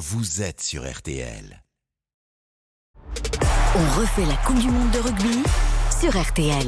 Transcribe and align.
vous 0.00 0.40
êtes 0.40 0.62
sur 0.62 0.90
RTL. 0.90 1.62
On 3.74 4.00
refait 4.00 4.24
la 4.24 4.36
Coupe 4.46 4.58
du 4.58 4.70
Monde 4.70 4.90
de 4.92 4.98
rugby 4.98 5.42
sur 5.90 6.18
RTL. 6.18 6.66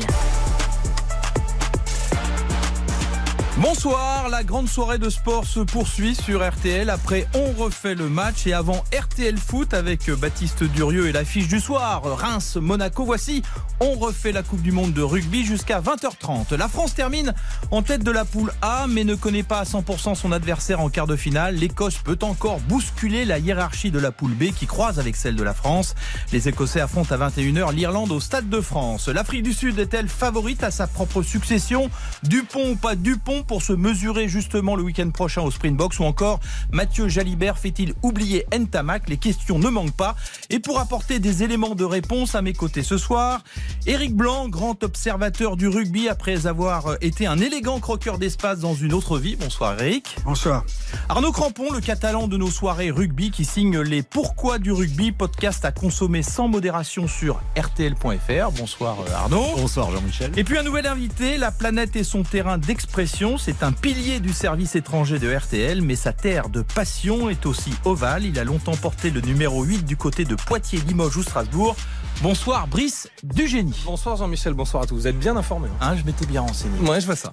Bonsoir, 3.58 4.30
la 4.30 4.44
grande 4.44 4.66
soirée 4.66 4.96
de 4.96 5.10
sport 5.10 5.44
se 5.44 5.60
poursuit 5.60 6.14
sur 6.14 6.46
RTL. 6.46 6.88
Après, 6.88 7.28
on 7.34 7.52
refait 7.52 7.94
le 7.94 8.08
match 8.08 8.46
et 8.46 8.54
avant 8.54 8.82
RTL 8.98 9.36
Foot 9.36 9.74
avec 9.74 10.10
Baptiste 10.10 10.64
Durieux 10.64 11.08
et 11.08 11.12
l'affiche 11.12 11.48
du 11.48 11.60
soir, 11.60 12.02
Reims-Monaco. 12.02 13.04
Voici, 13.04 13.42
on 13.78 13.92
refait 13.92 14.32
la 14.32 14.42
Coupe 14.42 14.62
du 14.62 14.72
Monde 14.72 14.94
de 14.94 15.02
rugby 15.02 15.44
jusqu'à 15.44 15.82
20h30. 15.82 16.54
La 16.54 16.66
France 16.66 16.94
termine 16.94 17.34
en 17.70 17.82
tête 17.82 18.02
de 18.02 18.10
la 18.10 18.24
poule 18.24 18.52
A, 18.62 18.86
mais 18.88 19.04
ne 19.04 19.14
connaît 19.14 19.42
pas 19.42 19.58
à 19.58 19.64
100% 19.64 20.14
son 20.14 20.32
adversaire 20.32 20.80
en 20.80 20.88
quart 20.88 21.06
de 21.06 21.16
finale. 21.16 21.56
L'Écosse 21.56 21.98
peut 21.98 22.18
encore 22.22 22.58
bousculer 22.60 23.26
la 23.26 23.38
hiérarchie 23.38 23.90
de 23.90 23.98
la 23.98 24.12
poule 24.12 24.32
B 24.32 24.44
qui 24.56 24.66
croise 24.66 24.98
avec 24.98 25.14
celle 25.14 25.36
de 25.36 25.42
la 25.42 25.52
France. 25.52 25.94
Les 26.32 26.48
Écossais 26.48 26.80
affrontent 26.80 27.14
à 27.14 27.18
21h 27.28 27.74
l'Irlande 27.74 28.12
au 28.12 28.20
Stade 28.20 28.48
de 28.48 28.62
France. 28.62 29.08
L'Afrique 29.08 29.42
du 29.42 29.52
Sud 29.52 29.78
est-elle 29.78 30.08
favorite 30.08 30.64
à 30.64 30.70
sa 30.70 30.86
propre 30.86 31.22
succession? 31.22 31.90
Dupont 32.22 32.70
ou 32.70 32.76
pas 32.76 32.94
Dupont 32.94 33.41
pour 33.42 33.62
se 33.62 33.72
mesurer 33.72 34.28
justement 34.28 34.76
le 34.76 34.82
week-end 34.82 35.10
prochain 35.10 35.42
au 35.42 35.50
Springbox 35.50 35.98
ou 35.98 36.04
encore 36.04 36.40
Mathieu 36.70 37.08
Jalibert 37.08 37.58
fait-il 37.58 37.94
oublier 38.02 38.46
Ntamak? 38.56 39.08
Les 39.08 39.16
questions 39.16 39.58
ne 39.58 39.68
manquent 39.68 39.96
pas. 39.96 40.16
Et 40.50 40.58
pour 40.58 40.78
apporter 40.78 41.18
des 41.18 41.42
éléments 41.42 41.74
de 41.74 41.84
réponse 41.84 42.34
à 42.34 42.42
mes 42.42 42.52
côtés 42.52 42.82
ce 42.82 42.98
soir, 42.98 43.42
Éric 43.86 44.14
Blanc, 44.14 44.48
grand 44.48 44.82
observateur 44.84 45.56
du 45.56 45.68
rugby 45.68 46.08
après 46.08 46.46
avoir 46.46 46.96
été 47.00 47.26
un 47.26 47.38
élégant 47.38 47.80
croqueur 47.80 48.18
d'espace 48.18 48.60
dans 48.60 48.74
une 48.74 48.92
autre 48.92 49.18
vie. 49.18 49.36
Bonsoir 49.36 49.80
Eric. 49.80 50.16
Bonsoir. 50.24 50.64
Arnaud 51.08 51.32
Crampon, 51.32 51.72
le 51.72 51.80
catalan 51.80 52.28
de 52.28 52.36
nos 52.36 52.50
soirées 52.50 52.90
rugby 52.90 53.30
qui 53.30 53.44
signe 53.44 53.80
les 53.80 54.02
Pourquoi 54.02 54.58
du 54.58 54.72
rugby, 54.72 55.12
podcast 55.12 55.64
à 55.64 55.72
consommer 55.72 56.22
sans 56.22 56.48
modération 56.48 57.08
sur 57.08 57.40
rtl.fr. 57.56 58.50
Bonsoir 58.52 58.96
euh, 59.00 59.14
Arnaud. 59.14 59.46
Bonsoir 59.56 59.90
Jean-Michel. 59.90 60.32
Et 60.36 60.44
puis 60.44 60.58
un 60.58 60.62
nouvel 60.62 60.86
invité, 60.86 61.38
la 61.38 61.50
planète 61.50 61.96
et 61.96 62.04
son 62.04 62.22
terrain 62.22 62.58
d'expression 62.58 63.31
c'est 63.38 63.62
un 63.62 63.72
pilier 63.72 64.20
du 64.20 64.32
service 64.32 64.74
étranger 64.74 65.18
de 65.18 65.34
RTL, 65.34 65.82
mais 65.82 65.96
sa 65.96 66.12
terre 66.12 66.48
de 66.48 66.62
passion 66.62 67.30
est 67.30 67.46
aussi 67.46 67.72
ovale. 67.84 68.24
Il 68.24 68.38
a 68.38 68.44
longtemps 68.44 68.76
porté 68.76 69.10
le 69.10 69.20
numéro 69.20 69.62
8 69.64 69.84
du 69.84 69.96
côté 69.96 70.24
de 70.24 70.34
Poitiers, 70.34 70.80
Limoges 70.80 71.16
ou 71.16 71.22
Strasbourg. 71.22 71.76
Bonsoir 72.22 72.66
Brice 72.68 73.08
du 73.22 73.46
génie. 73.48 73.80
Bonsoir 73.84 74.16
Jean-Michel, 74.16 74.54
bonsoir 74.54 74.82
à 74.82 74.86
tous. 74.86 74.94
Vous 74.94 75.06
êtes 75.06 75.18
bien 75.18 75.36
informé. 75.36 75.68
Hein, 75.80 75.88
hein 75.92 75.96
je 75.96 76.04
m'étais 76.04 76.26
bien 76.26 76.42
renseigné. 76.42 76.78
Ouais, 76.88 77.00
je 77.00 77.06
vois 77.06 77.16
ça. 77.16 77.32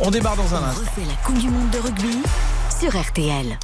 On 0.00 0.10
démarre 0.10 0.36
dans 0.36 0.54
un 0.54 0.60
On 0.60 0.64
instant. 0.64 0.80
refait 0.80 1.06
la 1.08 1.14
Coupe 1.24 1.38
du 1.38 1.48
Monde 1.48 1.70
de 1.70 1.78
rugby 1.78 2.18
sur 2.80 3.00
RTL. 3.00 3.58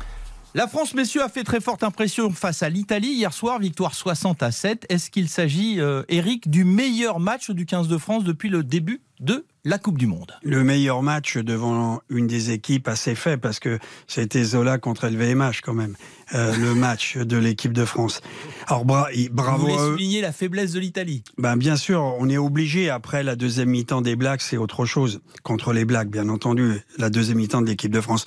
La 0.54 0.66
France, 0.66 0.94
messieurs, 0.94 1.22
a 1.22 1.28
fait 1.28 1.44
très 1.44 1.60
forte 1.60 1.84
impression 1.84 2.30
face 2.30 2.62
à 2.64 2.68
l'Italie 2.68 3.12
hier 3.12 3.32
soir, 3.32 3.60
victoire 3.60 3.94
60 3.94 4.42
à 4.42 4.50
7. 4.50 4.86
Est-ce 4.88 5.10
qu'il 5.10 5.28
s'agit, 5.28 5.80
euh, 5.80 6.02
Eric, 6.08 6.50
du 6.50 6.64
meilleur 6.64 7.20
match 7.20 7.50
du 7.50 7.66
15 7.66 7.86
de 7.86 7.98
France 7.98 8.24
depuis 8.24 8.48
le 8.48 8.64
début 8.64 9.00
de 9.20 9.44
la 9.64 9.78
Coupe 9.78 9.98
du 9.98 10.06
Monde 10.06 10.32
Le 10.42 10.64
meilleur 10.64 11.02
match 11.02 11.36
devant 11.36 12.00
une 12.08 12.26
des 12.26 12.50
équipes 12.50 12.88
assez 12.88 13.14
fait 13.14 13.36
parce 13.36 13.60
que 13.60 13.78
c'était 14.06 14.42
Zola 14.42 14.78
contre 14.78 15.06
LVMH 15.08 15.60
quand 15.62 15.74
même, 15.74 15.96
euh, 16.34 16.56
le 16.56 16.74
match 16.74 17.16
de 17.18 17.36
l'équipe 17.36 17.72
de 17.72 17.84
France. 17.84 18.22
Alors 18.66 18.84
bra 18.84 19.08
bravo 19.30 19.58
Vous 19.58 19.72
voulez 19.72 19.78
à 19.78 19.82
eux. 19.86 19.92
souligner 19.92 20.20
la 20.22 20.32
faiblesse 20.32 20.72
de 20.72 20.80
l'Italie? 20.80 21.22
Ben, 21.36 21.56
bien 21.56 21.76
sûr, 21.76 22.02
on 22.18 22.28
est 22.28 22.38
obligé 22.38 22.88
après 22.88 23.22
la 23.22 23.36
deuxième 23.36 23.68
mi-temps 23.68 24.00
des 24.00 24.16
Blacks, 24.16 24.40
c'est 24.40 24.56
autre 24.56 24.86
chose 24.86 25.20
contre 25.42 25.72
les 25.72 25.84
Blacks, 25.84 26.08
bien 26.08 26.28
entendu, 26.28 26.80
la 26.96 27.10
deuxième 27.10 27.36
mi-temps 27.38 27.60
de 27.60 27.66
l'équipe 27.66 27.92
de 27.92 28.00
France. 28.00 28.24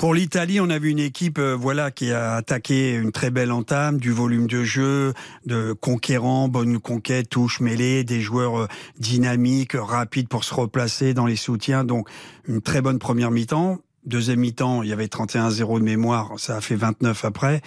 Pour 0.00 0.14
l'Italie, 0.14 0.60
on 0.60 0.70
a 0.70 0.78
vu 0.78 0.88
une 0.88 0.98
équipe 0.98 1.38
euh, 1.38 1.54
voilà 1.54 1.90
qui 1.90 2.10
a 2.10 2.36
attaqué 2.36 2.94
une 2.94 3.12
très 3.12 3.28
belle 3.28 3.52
entame, 3.52 3.98
du 3.98 4.12
volume 4.12 4.46
de 4.46 4.64
jeu, 4.64 5.12
de 5.44 5.74
conquérants, 5.74 6.48
bonne 6.48 6.78
conquête, 6.78 7.28
touche 7.28 7.60
mêlée, 7.60 8.02
des 8.02 8.22
joueurs 8.22 8.60
euh, 8.60 8.66
dynamiques, 8.98 9.74
rapides 9.74 10.26
pour 10.26 10.44
se 10.44 10.54
replacer 10.54 11.12
dans 11.12 11.26
les 11.26 11.36
soutiens. 11.36 11.84
Donc 11.84 12.08
une 12.48 12.62
très 12.62 12.80
bonne 12.80 12.98
première 12.98 13.30
mi-temps. 13.30 13.80
Deuxième 14.06 14.40
mi-temps, 14.40 14.82
il 14.82 14.88
y 14.88 14.94
avait 14.94 15.04
31-0 15.04 15.80
de 15.80 15.84
mémoire, 15.84 16.32
ça 16.38 16.56
a 16.56 16.60
fait 16.62 16.76
29 16.76 17.26
après. 17.26 17.60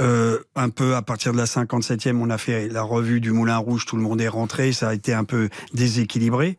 Euh, 0.00 0.38
un 0.54 0.70
peu 0.70 0.94
à 0.94 1.02
partir 1.02 1.32
de 1.34 1.36
la 1.36 1.44
57e, 1.44 2.16
on 2.16 2.30
a 2.30 2.38
fait 2.38 2.70
la 2.70 2.84
revue 2.84 3.20
du 3.20 3.32
Moulin 3.32 3.58
Rouge, 3.58 3.84
tout 3.84 3.96
le 3.96 4.02
monde 4.02 4.22
est 4.22 4.28
rentré, 4.28 4.72
ça 4.72 4.88
a 4.88 4.94
été 4.94 5.12
un 5.12 5.24
peu 5.24 5.50
déséquilibré. 5.74 6.56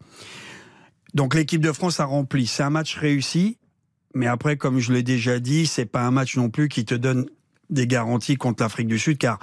Donc 1.16 1.34
l'équipe 1.34 1.62
de 1.62 1.72
France 1.72 2.00
a 2.00 2.06
rempli. 2.06 2.46
C'est 2.46 2.62
un 2.62 2.70
match 2.70 2.96
réussi, 2.98 3.58
mais 4.18 4.28
après, 4.28 4.58
comme 4.58 4.80
je 4.80 4.92
l'ai 4.92 5.04
déjà 5.04 5.40
dit, 5.40 5.68
c'est 5.68 5.86
pas 5.86 6.02
un 6.02 6.12
match 6.12 6.36
non 6.36 6.50
plus 6.50 6.68
qui 6.68 6.86
te 6.86 6.96
donne 6.96 7.28
des 7.70 7.88
garanties 7.88 8.36
contre 8.36 8.64
l'Afrique 8.64 8.88
du 8.88 9.00
Sud, 9.00 9.18
car 9.18 9.40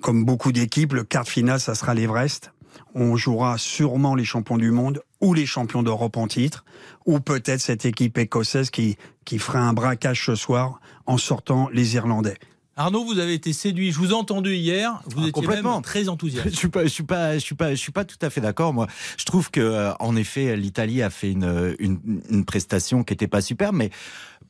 comme 0.00 0.24
beaucoup 0.24 0.52
d'équipes, 0.52 0.92
le 0.94 1.04
quart 1.04 1.24
de 1.24 1.28
finale, 1.28 1.60
ça 1.60 1.74
sera 1.74 1.94
l'Everest. 1.94 2.52
On 2.94 3.16
jouera 3.16 3.58
sûrement 3.58 4.14
les 4.14 4.24
champions 4.24 4.58
du 4.58 4.70
monde 4.70 5.02
ou 5.20 5.34
les 5.34 5.46
champions 5.46 5.82
d'Europe 5.82 6.16
en 6.16 6.26
titre, 6.26 6.64
ou 7.06 7.20
peut-être 7.20 7.60
cette 7.60 7.84
équipe 7.84 8.18
écossaise 8.18 8.70
qui, 8.70 8.96
qui 9.24 9.38
fera 9.38 9.60
un 9.60 9.72
braquage 9.72 10.24
ce 10.26 10.34
soir 10.34 10.80
en 11.06 11.18
sortant 11.18 11.68
les 11.72 11.94
Irlandais. 11.94 12.38
Arnaud, 12.80 13.04
vous 13.04 13.18
avez 13.18 13.34
été 13.34 13.52
séduit. 13.52 13.92
Je 13.92 13.98
vous 13.98 14.10
ai 14.12 14.14
entendu 14.14 14.54
hier. 14.54 15.02
Vous 15.04 15.18
Ah, 15.18 15.28
étiez 15.28 15.32
complètement. 15.32 15.74
même 15.74 15.82
très 15.82 16.08
enthousiaste. 16.08 16.48
Je 16.50 16.56
suis 16.56 16.68
pas, 16.68 16.84
je 16.84 16.88
suis 16.88 17.02
pas, 17.02 17.34
je 17.34 17.38
suis 17.38 17.54
pas, 17.54 17.70
je 17.72 17.74
suis 17.76 17.92
pas 17.92 18.06
tout 18.06 18.16
à 18.22 18.30
fait 18.30 18.40
d'accord. 18.40 18.72
Moi, 18.72 18.86
je 19.18 19.24
trouve 19.26 19.50
que, 19.50 19.60
euh, 19.60 19.92
en 20.00 20.16
effet, 20.16 20.56
l'Italie 20.56 21.02
a 21.02 21.10
fait 21.10 21.30
une, 21.30 21.76
une, 21.78 22.00
une 22.30 22.44
prestation 22.46 23.04
qui 23.04 23.12
était 23.12 23.28
pas 23.28 23.42
super, 23.42 23.74
mais 23.74 23.90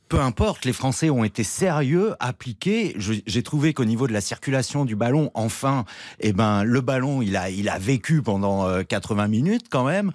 peu 0.08 0.20
importe, 0.20 0.64
les 0.64 0.72
Français 0.72 1.10
ont 1.10 1.24
été 1.24 1.42
sérieux, 1.42 2.14
appliqués. 2.20 2.96
J'ai 2.98 3.42
trouvé 3.42 3.74
qu'au 3.74 3.84
niveau 3.84 4.06
de 4.06 4.12
la 4.12 4.20
circulation 4.20 4.84
du 4.84 4.94
ballon, 4.94 5.32
enfin, 5.34 5.84
eh 6.20 6.32
ben, 6.32 6.62
le 6.62 6.80
ballon, 6.80 7.22
il 7.22 7.36
a, 7.36 7.50
il 7.50 7.68
a 7.68 7.78
vécu 7.78 8.22
pendant 8.22 8.64
euh, 8.66 8.82
80 8.84 9.26
minutes 9.26 9.66
quand 9.70 9.84
même. 9.84 10.12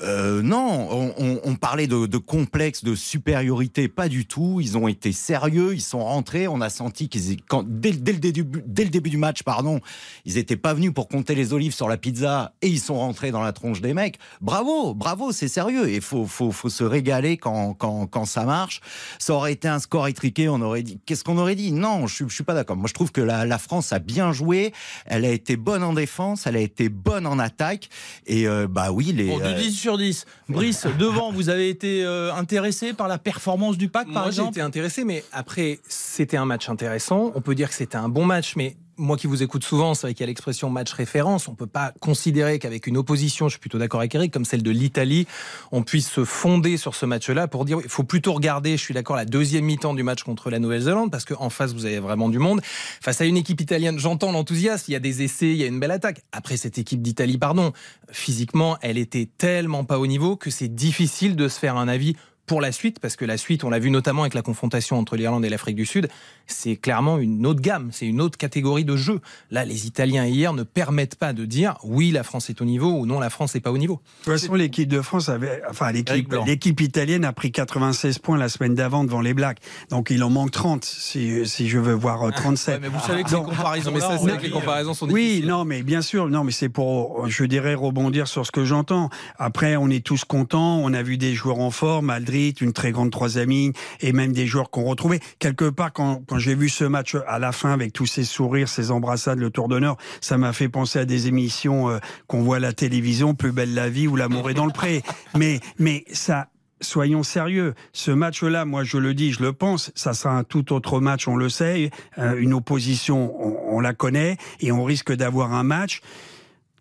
Euh, 0.00 0.42
non, 0.42 0.88
on, 0.90 1.14
on- 1.18 1.40
on 1.44 1.54
parlait 1.54 1.86
de, 1.86 2.06
de 2.06 2.18
complexe, 2.18 2.82
de 2.82 2.94
supériorité, 2.94 3.88
pas 3.88 4.08
du 4.08 4.26
tout. 4.26 4.58
Ils 4.60 4.76
ont 4.78 4.88
été 4.88 5.12
sérieux, 5.12 5.74
ils 5.74 5.80
sont 5.82 6.02
rentrés. 6.02 6.48
On 6.48 6.60
a 6.60 6.70
senti 6.70 7.08
qu'ils, 7.08 7.42
quand, 7.42 7.62
dès, 7.66 7.92
dès 7.92 8.12
le 8.12 8.18
début, 8.18 8.62
dès 8.66 8.84
le 8.84 8.90
début 8.90 9.10
du 9.10 9.16
match, 9.18 9.42
pardon, 9.42 9.80
ils 10.24 10.38
étaient 10.38 10.56
pas 10.56 10.74
venus 10.74 10.92
pour 10.94 11.08
compter 11.08 11.34
les 11.34 11.52
olives 11.52 11.74
sur 11.74 11.88
la 11.88 11.96
pizza 11.98 12.52
et 12.62 12.68
ils 12.68 12.80
sont 12.80 12.94
rentrés 12.96 13.30
dans 13.30 13.42
la 13.42 13.52
tronche 13.52 13.80
des 13.80 13.92
mecs. 13.94 14.18
Bravo, 14.40 14.94
bravo, 14.94 15.30
c'est 15.30 15.46
sérieux. 15.48 15.88
Et 15.90 16.00
faut, 16.00 16.26
faut, 16.26 16.50
faut 16.52 16.70
se 16.70 16.84
régaler 16.84 17.36
quand, 17.36 17.74
quand, 17.74 18.06
quand 18.06 18.24
ça 18.24 18.44
marche. 18.44 18.80
Ça 19.18 19.34
aurait 19.34 19.52
été 19.52 19.68
un 19.68 19.78
score 19.78 20.08
étriqué, 20.08 20.48
on 20.48 20.60
aurait 20.62 20.82
dit. 20.82 20.98
Qu'est-ce 21.06 21.22
qu'on 21.22 21.38
aurait 21.38 21.54
dit? 21.54 21.70
Non, 21.70 22.06
je, 22.06 22.24
je 22.26 22.34
suis 22.34 22.44
pas 22.44 22.54
d'accord. 22.54 22.76
Moi, 22.76 22.88
je 22.88 22.94
trouve 22.94 23.12
que 23.12 23.20
la, 23.20 23.44
la 23.44 23.58
France 23.58 23.92
a 23.92 23.98
bien 23.98 24.32
joué. 24.32 24.72
Elle 25.06 25.24
a 25.24 25.30
été 25.30 25.56
bonne 25.56 25.82
en 25.84 25.92
défense, 25.92 26.46
elle 26.46 26.56
a 26.56 26.60
été 26.60 26.88
bonne 26.88 27.26
en 27.26 27.38
attaque. 27.38 27.88
Et 28.26 28.48
euh, 28.48 28.66
bah 28.68 28.90
oui, 28.90 29.12
les. 29.12 29.26
Bon, 29.28 29.38
de 29.38 29.52
10 29.52 29.81
sur 29.82 29.98
10. 29.98 30.24
Brice, 30.48 30.86
devant, 30.98 31.32
vous 31.32 31.48
avez 31.48 31.68
été 31.68 32.04
euh, 32.04 32.32
intéressé 32.34 32.92
par 32.92 33.08
la 33.08 33.18
performance 33.18 33.76
du 33.76 33.88
pack, 33.88 34.06
par 34.06 34.22
Moi, 34.22 34.30
j'ai 34.30 34.38
exemple? 34.40 34.52
été 34.52 34.60
intéressé, 34.60 35.04
mais 35.04 35.24
après, 35.32 35.80
c'était 35.88 36.36
un 36.36 36.44
match 36.44 36.68
intéressant. 36.68 37.32
On 37.34 37.40
peut 37.40 37.54
dire 37.56 37.68
que 37.68 37.74
c'était 37.74 37.96
un 37.96 38.08
bon 38.08 38.24
match, 38.24 38.54
mais 38.56 38.76
moi 39.02 39.16
qui 39.16 39.26
vous 39.26 39.42
écoute 39.42 39.64
souvent, 39.64 39.94
c'est 39.94 40.06
vrai 40.06 40.14
qu'il 40.14 40.22
y 40.22 40.24
a 40.24 40.28
l'expression 40.28 40.70
match 40.70 40.92
référence. 40.92 41.48
On 41.48 41.54
peut 41.54 41.66
pas 41.66 41.92
considérer 42.00 42.58
qu'avec 42.58 42.86
une 42.86 42.96
opposition, 42.96 43.48
je 43.48 43.54
suis 43.54 43.60
plutôt 43.60 43.78
d'accord 43.78 44.00
avec 44.00 44.14
Eric, 44.14 44.32
comme 44.32 44.44
celle 44.44 44.62
de 44.62 44.70
l'Italie, 44.70 45.26
on 45.72 45.82
puisse 45.82 46.08
se 46.08 46.24
fonder 46.24 46.76
sur 46.76 46.94
ce 46.94 47.04
match-là 47.04 47.48
pour 47.48 47.64
dire 47.64 47.78
il 47.82 47.88
faut 47.88 48.04
plutôt 48.04 48.32
regarder, 48.32 48.76
je 48.76 48.82
suis 48.82 48.94
d'accord, 48.94 49.16
la 49.16 49.24
deuxième 49.24 49.64
mi-temps 49.64 49.94
du 49.94 50.02
match 50.02 50.22
contre 50.22 50.50
la 50.50 50.58
Nouvelle-Zélande, 50.58 51.10
parce 51.10 51.24
qu'en 51.24 51.50
face, 51.50 51.74
vous 51.74 51.84
avez 51.84 51.98
vraiment 51.98 52.28
du 52.28 52.38
monde. 52.38 52.60
Face 53.00 53.20
à 53.20 53.24
une 53.24 53.36
équipe 53.36 53.60
italienne, 53.60 53.98
j'entends 53.98 54.32
l'enthousiasme, 54.32 54.84
il 54.88 54.92
y 54.92 54.96
a 54.96 55.00
des 55.00 55.22
essais, 55.22 55.50
il 55.50 55.56
y 55.56 55.64
a 55.64 55.66
une 55.66 55.80
belle 55.80 55.90
attaque. 55.90 56.22
Après, 56.30 56.56
cette 56.56 56.78
équipe 56.78 57.02
d'Italie, 57.02 57.38
pardon, 57.38 57.72
physiquement, 58.10 58.78
elle 58.82 58.98
était 58.98 59.28
tellement 59.36 59.84
pas 59.84 59.98
au 59.98 60.06
niveau 60.06 60.36
que 60.36 60.50
c'est 60.50 60.68
difficile 60.68 61.36
de 61.36 61.48
se 61.48 61.58
faire 61.58 61.76
un 61.76 61.88
avis 61.88 62.16
pour 62.46 62.60
la 62.60 62.72
suite, 62.72 62.98
parce 63.00 63.16
que 63.16 63.24
la 63.24 63.36
suite, 63.36 63.64
on 63.64 63.70
l'a 63.70 63.78
vu 63.78 63.90
notamment 63.90 64.22
avec 64.22 64.34
la 64.34 64.42
confrontation 64.42 64.98
entre 64.98 65.16
l'Irlande 65.16 65.44
et 65.44 65.48
l'Afrique 65.48 65.76
du 65.76 65.86
Sud, 65.86 66.08
c'est 66.46 66.76
clairement 66.76 67.18
une 67.18 67.46
autre 67.46 67.60
gamme, 67.60 67.90
c'est 67.92 68.06
une 68.06 68.20
autre 68.20 68.36
catégorie 68.36 68.84
de 68.84 68.96
jeu. 68.96 69.20
Là, 69.50 69.64
les 69.64 69.86
Italiens 69.86 70.26
hier 70.26 70.52
ne 70.52 70.62
permettent 70.64 71.14
pas 71.14 71.32
de 71.32 71.44
dire 71.44 71.76
oui, 71.84 72.10
la 72.10 72.24
France 72.24 72.50
est 72.50 72.60
au 72.60 72.64
niveau 72.64 72.90
ou 72.90 73.06
non, 73.06 73.20
la 73.20 73.30
France 73.30 73.54
n'est 73.54 73.60
pas 73.60 73.70
au 73.70 73.78
niveau. 73.78 74.00
De 74.20 74.24
toute 74.32 74.40
façon, 74.40 74.54
l'équipe 74.54 74.88
de 74.88 75.00
France 75.00 75.28
avait, 75.28 75.62
enfin, 75.70 75.92
l'équipe, 75.92 76.80
italienne 76.80 77.24
a 77.24 77.32
pris 77.32 77.52
96 77.52 78.18
points 78.18 78.36
la 78.38 78.48
semaine 78.48 78.74
d'avant 78.74 79.04
devant 79.04 79.20
les 79.20 79.34
Blacks. 79.34 79.58
Donc, 79.90 80.10
il 80.10 80.22
en 80.24 80.30
manque 80.30 80.50
30 80.50 80.84
si, 80.84 81.46
si 81.46 81.68
je 81.68 81.78
veux 81.78 81.94
voir 81.94 82.22
euh, 82.22 82.30
37. 82.30 82.74
Ouais, 82.74 82.80
mais 82.80 82.88
vous 82.88 83.00
savez 83.00 83.22
que 83.22 83.30
ces 83.30 83.36
Donc, 83.36 83.46
comparaisons 83.46 83.92
mais 83.92 84.00
ça, 84.00 84.18
c'est 84.18 84.36
que 84.36 84.42
les 84.42 84.50
comparaisons 84.50 84.94
sont 84.94 85.08
Oui, 85.08 85.22
difficiles. 85.24 85.46
non, 85.46 85.64
mais 85.64 85.82
bien 85.82 86.02
sûr, 86.02 86.28
non, 86.28 86.44
mais 86.44 86.52
c'est 86.52 86.68
pour, 86.68 87.28
je 87.28 87.44
dirais, 87.44 87.74
rebondir 87.74 88.26
sur 88.26 88.44
ce 88.44 88.50
que 88.52 88.64
j'entends. 88.64 89.10
Après, 89.38 89.76
on 89.76 89.88
est 89.88 90.04
tous 90.04 90.24
contents. 90.24 90.80
On 90.82 90.92
a 90.92 91.02
vu 91.02 91.16
des 91.18 91.34
joueurs 91.34 91.60
en 91.60 91.70
forme, 91.70 92.10
Une 92.32 92.72
très 92.72 92.92
grande 92.92 93.10
troisième 93.10 93.50
ligne, 93.50 93.72
et 94.00 94.12
même 94.12 94.32
des 94.32 94.46
joueurs 94.46 94.70
qu'on 94.70 94.84
retrouvait. 94.84 95.20
Quelque 95.38 95.68
part, 95.68 95.92
quand, 95.92 96.22
quand 96.26 96.38
j'ai 96.38 96.54
vu 96.54 96.68
ce 96.68 96.84
match 96.84 97.16
à 97.26 97.38
la 97.38 97.52
fin 97.52 97.72
avec 97.72 97.92
tous 97.92 98.06
ces 98.06 98.24
sourires, 98.24 98.68
ces 98.68 98.90
embrassades, 98.90 99.38
le 99.38 99.50
tour 99.50 99.68
d'honneur, 99.68 99.96
ça 100.20 100.38
m'a 100.38 100.52
fait 100.52 100.68
penser 100.68 100.98
à 100.98 101.04
des 101.04 101.28
émissions 101.28 101.90
euh, 101.90 101.98
qu'on 102.26 102.42
voit 102.42 102.56
à 102.56 102.60
la 102.60 102.72
télévision, 102.72 103.34
Plus 103.34 103.52
belle 103.52 103.74
la 103.74 103.88
vie 103.88 104.06
ou 104.06 104.16
L'amour 104.16 104.50
est 104.50 104.54
dans 104.54 104.66
le 104.66 104.72
pré. 104.72 105.02
Mais, 105.36 105.60
mais 105.78 106.04
ça, 106.12 106.48
soyons 106.80 107.22
sérieux. 107.22 107.74
Ce 107.92 108.10
match-là, 108.10 108.64
moi 108.64 108.84
je 108.84 108.98
le 108.98 109.14
dis, 109.14 109.32
je 109.32 109.42
le 109.42 109.52
pense, 109.52 109.90
ça 109.94 110.12
sera 110.12 110.36
un 110.36 110.44
tout 110.44 110.72
autre 110.72 111.00
match, 111.00 111.26
on 111.28 111.36
le 111.36 111.48
sait. 111.48 111.90
Euh, 112.18 112.36
une 112.36 112.52
opposition, 112.52 113.34
on, 113.40 113.76
on 113.76 113.80
la 113.80 113.94
connaît, 113.94 114.36
et 114.60 114.72
on 114.72 114.84
risque 114.84 115.12
d'avoir 115.12 115.52
un 115.52 115.62
match 115.62 116.00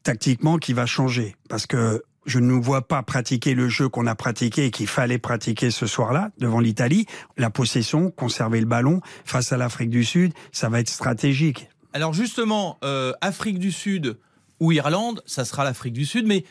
tactiquement 0.04 0.58
qui 0.58 0.74
va 0.74 0.86
changer. 0.86 1.36
Parce 1.50 1.66
que 1.68 2.04
je 2.26 2.40
ne 2.40 2.46
nous 2.46 2.62
vois 2.62 2.88
pas 2.88 3.02
pratiquer 3.04 3.54
le 3.56 3.68
jeu 3.70 3.90
qu'on 3.90 4.06
a 4.08 4.16
pratiqué 4.16 4.66
et 4.68 4.72
qu'il 4.72 4.88
fallait 4.88 5.18
pratiquer 5.18 5.72
ce 5.72 5.88
soir-là 5.88 6.32
devant 6.38 6.60
l'Italie. 6.60 7.06
La 7.38 7.50
possession, 7.50 8.12
conserver 8.12 8.60
le 8.60 8.68
ballon 8.68 9.02
face 9.26 9.52
à 9.52 9.58
l'Afrique 9.58 9.90
du 9.90 10.04
Sud, 10.04 10.34
ça 10.52 10.70
va 10.70 10.80
être 10.80 10.90
stratégique. 10.90 11.68
Alors 11.94 12.14
justement, 12.14 12.78
euh, 12.84 13.12
Afrique 13.22 13.60
du 13.60 13.72
Sud 13.72 14.18
ou 14.60 14.72
Irlande, 14.72 15.22
ça 15.26 15.46
sera 15.46 15.64
l'Afrique 15.64 15.94
du 15.94 16.06
Sud, 16.06 16.26
mais 16.28 16.46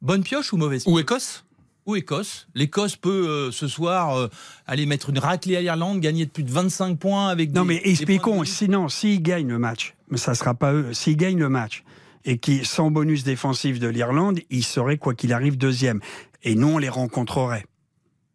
bonne 0.00 0.22
pioche 0.24 0.52
ou 0.52 0.56
mauvaise 0.56 0.82
pioche 0.84 0.92
Ou 0.94 0.98
Écosse 0.98 1.44
Ou 1.86 1.94
Écosse. 1.96 2.48
L'Écosse 2.56 2.96
peut 2.96 3.28
euh, 3.28 3.50
ce 3.52 3.68
soir 3.68 4.16
euh, 4.18 4.28
aller 4.66 4.84
mettre 4.86 5.10
une 5.10 5.18
raclée 5.20 5.56
à 5.56 5.60
l'Irlande, 5.60 6.00
gagner 6.00 6.26
de 6.26 6.30
plus 6.30 6.42
de 6.42 6.50
25 6.50 6.98
points 6.98 7.28
avec 7.28 7.52
Non 7.52 7.62
des- 7.62 7.68
mais 7.68 7.80
des 7.80 7.90
expliquons, 7.90 8.36
bonus. 8.38 8.50
sinon, 8.52 8.88
s'ils 8.88 9.22
gagnent 9.22 9.48
le 9.48 9.58
match, 9.60 9.94
mais 10.10 10.18
ça 10.18 10.34
sera 10.34 10.54
pas 10.54 10.72
eux, 10.74 10.92
s'ils 10.92 11.16
gagnent 11.16 11.38
le 11.38 11.48
match, 11.48 11.84
et 12.24 12.38
qui, 12.38 12.64
sans 12.64 12.90
bonus 12.90 13.24
défensif 13.24 13.78
de 13.78 13.88
l'Irlande, 13.88 14.40
ils 14.50 14.64
seraient, 14.64 14.98
quoi 14.98 15.14
qu'il 15.14 15.32
arrive, 15.32 15.56
deuxième. 15.58 16.00
Et 16.42 16.54
nous, 16.54 16.68
on 16.68 16.78
les 16.78 16.88
rencontrerait. 16.88 17.64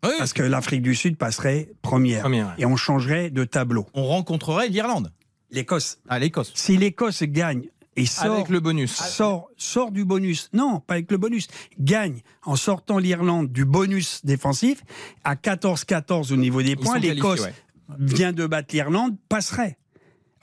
Oui, 0.03 0.11
Parce 0.17 0.33
que 0.33 0.43
l'Afrique 0.43 0.81
du 0.81 0.95
Sud 0.95 1.17
passerait 1.17 1.69
première. 1.81 2.21
Première, 2.21 2.47
ouais. 2.47 2.53
Et 2.59 2.65
on 2.65 2.75
changerait 2.75 3.29
de 3.29 3.43
tableau. 3.43 3.87
on 3.93 4.05
rencontrerait 4.05 4.69
l'Irlande. 4.69 5.11
L'Écosse. 5.51 5.99
Ah, 6.07 6.19
l'Écosse. 6.19 6.51
Si 6.55 6.77
l'Écosse 6.77 7.23
gagne 7.23 7.69
et 7.95 8.05
sort, 8.05 8.35
Avec 8.35 8.49
le 8.49 8.59
bonus. 8.59 8.93
sort, 8.93 9.49
sort 9.57 9.91
du 9.91 10.05
bonus, 10.05 10.49
non, 10.53 10.81
pas 10.81 10.95
avec 10.95 11.11
le 11.11 11.17
bonus, 11.17 11.47
gagne 11.79 12.21
en 12.45 12.55
sortant 12.55 12.99
l'Irlande 12.99 13.51
du 13.51 13.65
bonus 13.65 14.23
défensif, 14.23 14.83
à 15.23 15.33
14-14 15.35 16.31
au 16.31 16.35
niveau 16.35 16.61
des 16.61 16.71
Ils 16.71 16.77
points, 16.77 16.99
l'Écosse 16.99 17.41
ouais. 17.41 17.53
vient 17.97 18.33
de 18.33 18.45
battre 18.45 18.75
l'Irlande, 18.75 19.15
passerait. 19.29 19.77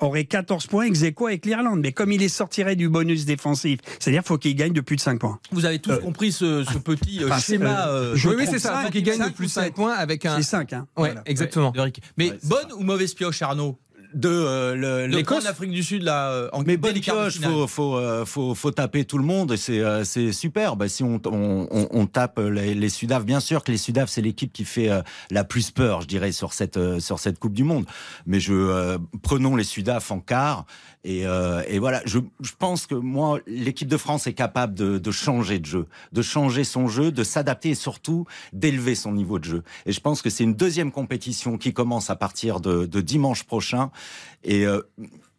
Aurait 0.05 0.25
14 0.25 0.67
points 0.67 0.85
ex 0.85 1.03
aequo 1.03 1.27
avec 1.29 1.47
l'Irlande. 1.47 1.81
Mais 1.81 1.93
comme 1.93 2.13
il 2.13 2.23
est 2.23 2.29
sortirait 2.29 2.77
du 2.77 2.89
bonus 2.91 3.25
défensif, 3.25 3.81
c'est-à-dire 3.99 4.21
qu'il 4.23 4.29
faut 4.29 4.39
qu'il 4.39 4.55
gagne 4.55 4.73
de 4.75 4.81
plus 4.83 4.97
de 4.97 5.01
5 5.01 5.19
points. 5.19 5.39
Vous 5.51 5.65
avez 5.65 5.79
tous 5.79 5.93
Euh, 5.93 5.97
compris 5.99 6.31
ce, 6.31 6.63
ce 6.65 6.77
petit 6.79 7.23
euh, 7.23 7.27
enfin, 7.29 7.39
schéma. 7.39 7.89
euh, 7.89 8.13
euh, 8.13 8.17
je 8.17 8.29
oui, 8.29 8.45
c'est 8.51 8.59
ça. 8.59 8.75
cinq, 8.75 8.85
Faut 8.87 8.91
qu'il 8.91 9.03
gagne 9.03 9.19
de 9.19 9.25
cinq 9.25 9.35
plus 9.35 9.47
ou 9.47 9.49
5 9.49 9.63
sept. 9.65 9.75
points 9.75 9.95
avec 9.95 10.27
un. 10.27 10.37
C'est 10.37 10.43
5. 10.43 10.73
Hein. 10.75 10.87
Ouais, 10.97 11.09
Voilà. 11.09 11.23
exactement. 11.25 11.71
de. 11.71 12.01
Mais 12.19 12.31
Ouais, 12.31 12.39
c'est 12.41 12.49
bonne 12.49 12.73
ou 12.77 12.83
mauvaise 12.83 13.15
pioche, 13.15 13.41
Arnaud? 13.43 13.79
De 14.15 14.29
euh, 14.29 15.07
l'Écosse 15.09 15.43
l'Afrique 15.45 15.73
du 15.73 15.83
Sud 15.83 16.03
là, 16.05 16.31
euh, 16.31 16.49
en 16.53 16.63
Mais 16.63 16.77
bonne 16.77 16.95
pioche, 17.01 17.35
finale. 17.35 17.51
faut, 17.51 17.67
faut, 17.67 17.97
euh, 17.97 18.25
faut, 18.25 18.55
faut 18.55 18.71
taper 18.71 19.05
tout 19.05 19.19
le 19.19 19.25
monde 19.25 19.53
et 19.53 19.57
c'est 19.57 19.81
euh, 19.81 20.05
c'est 20.05 20.31
super. 20.33 20.77
Bah, 20.77 20.89
si 20.89 21.03
on, 21.03 21.21
on, 21.27 21.67
on- 21.71 21.89
on 21.91 22.07
tape 22.07 22.39
les, 22.39 22.75
les 22.75 22.89
Sudaf, 22.89 23.25
bien 23.25 23.41
sûr 23.41 23.65
que 23.65 23.73
les 23.73 23.79
Sudaf 23.79 24.09
c'est 24.09 24.23
l'équipe 24.23 24.53
qui 24.53 24.65
fait 24.65 24.89
euh, 24.89 25.03
la 25.31 25.43
plus 25.43 25.71
peur, 25.73 26.03
je 26.03 26.07
dirais, 26.07 26.31
sur 26.33 26.53
cette 26.53 26.77
euh, 26.77 27.01
sur 27.01 27.19
cette 27.19 27.39
Coupe 27.41 27.55
du 27.55 27.65
Monde. 27.65 27.87
Mais 28.27 28.39
je 28.39 28.55
euh, 28.55 28.99
prenons 29.23 29.57
les 29.57 29.65
Sudaf 29.65 30.11
en 30.13 30.21
quart 30.21 30.65
et, 31.05 31.27
euh, 31.27 31.63
et 31.69 31.79
voilà. 31.79 32.03
Je, 32.07 32.19
je 32.41 32.53
pense 32.59 32.87
que 32.87 32.95
moi 32.95 33.39
l'équipe 33.47 33.89
de 33.89 33.97
France 33.97 34.27
est 34.27 34.33
capable 34.33 34.75
de, 34.75 34.99
de 34.99 35.11
changer 35.11 35.59
de 35.59 35.67
jeu, 35.67 35.87
de 36.13 36.23
changer 36.23 36.65
son 36.65 36.89
jeu, 36.89 37.13
de 37.13 37.23
s'adapter 37.23 37.71
et 37.71 37.75
surtout 37.75 38.27
d'élever 38.53 38.95
son 38.95 39.13
niveau 39.13 39.39
de 39.39 39.45
jeu. 39.45 39.63
Et 39.87 39.93
je 39.93 40.01
pense 40.01 40.23
que 40.23 40.31
c'est 40.31 40.45
une 40.45 40.55
deuxième 40.55 40.91
compétition 40.91 41.59
qui 41.59 41.73
commence 41.73 42.11
à 42.11 42.17
partir 42.17 42.61
de, 42.61 42.87
de 42.87 43.01
dimanche 43.01 43.45
prochain 43.45 43.91
et 44.43 44.67
euh, 44.67 44.81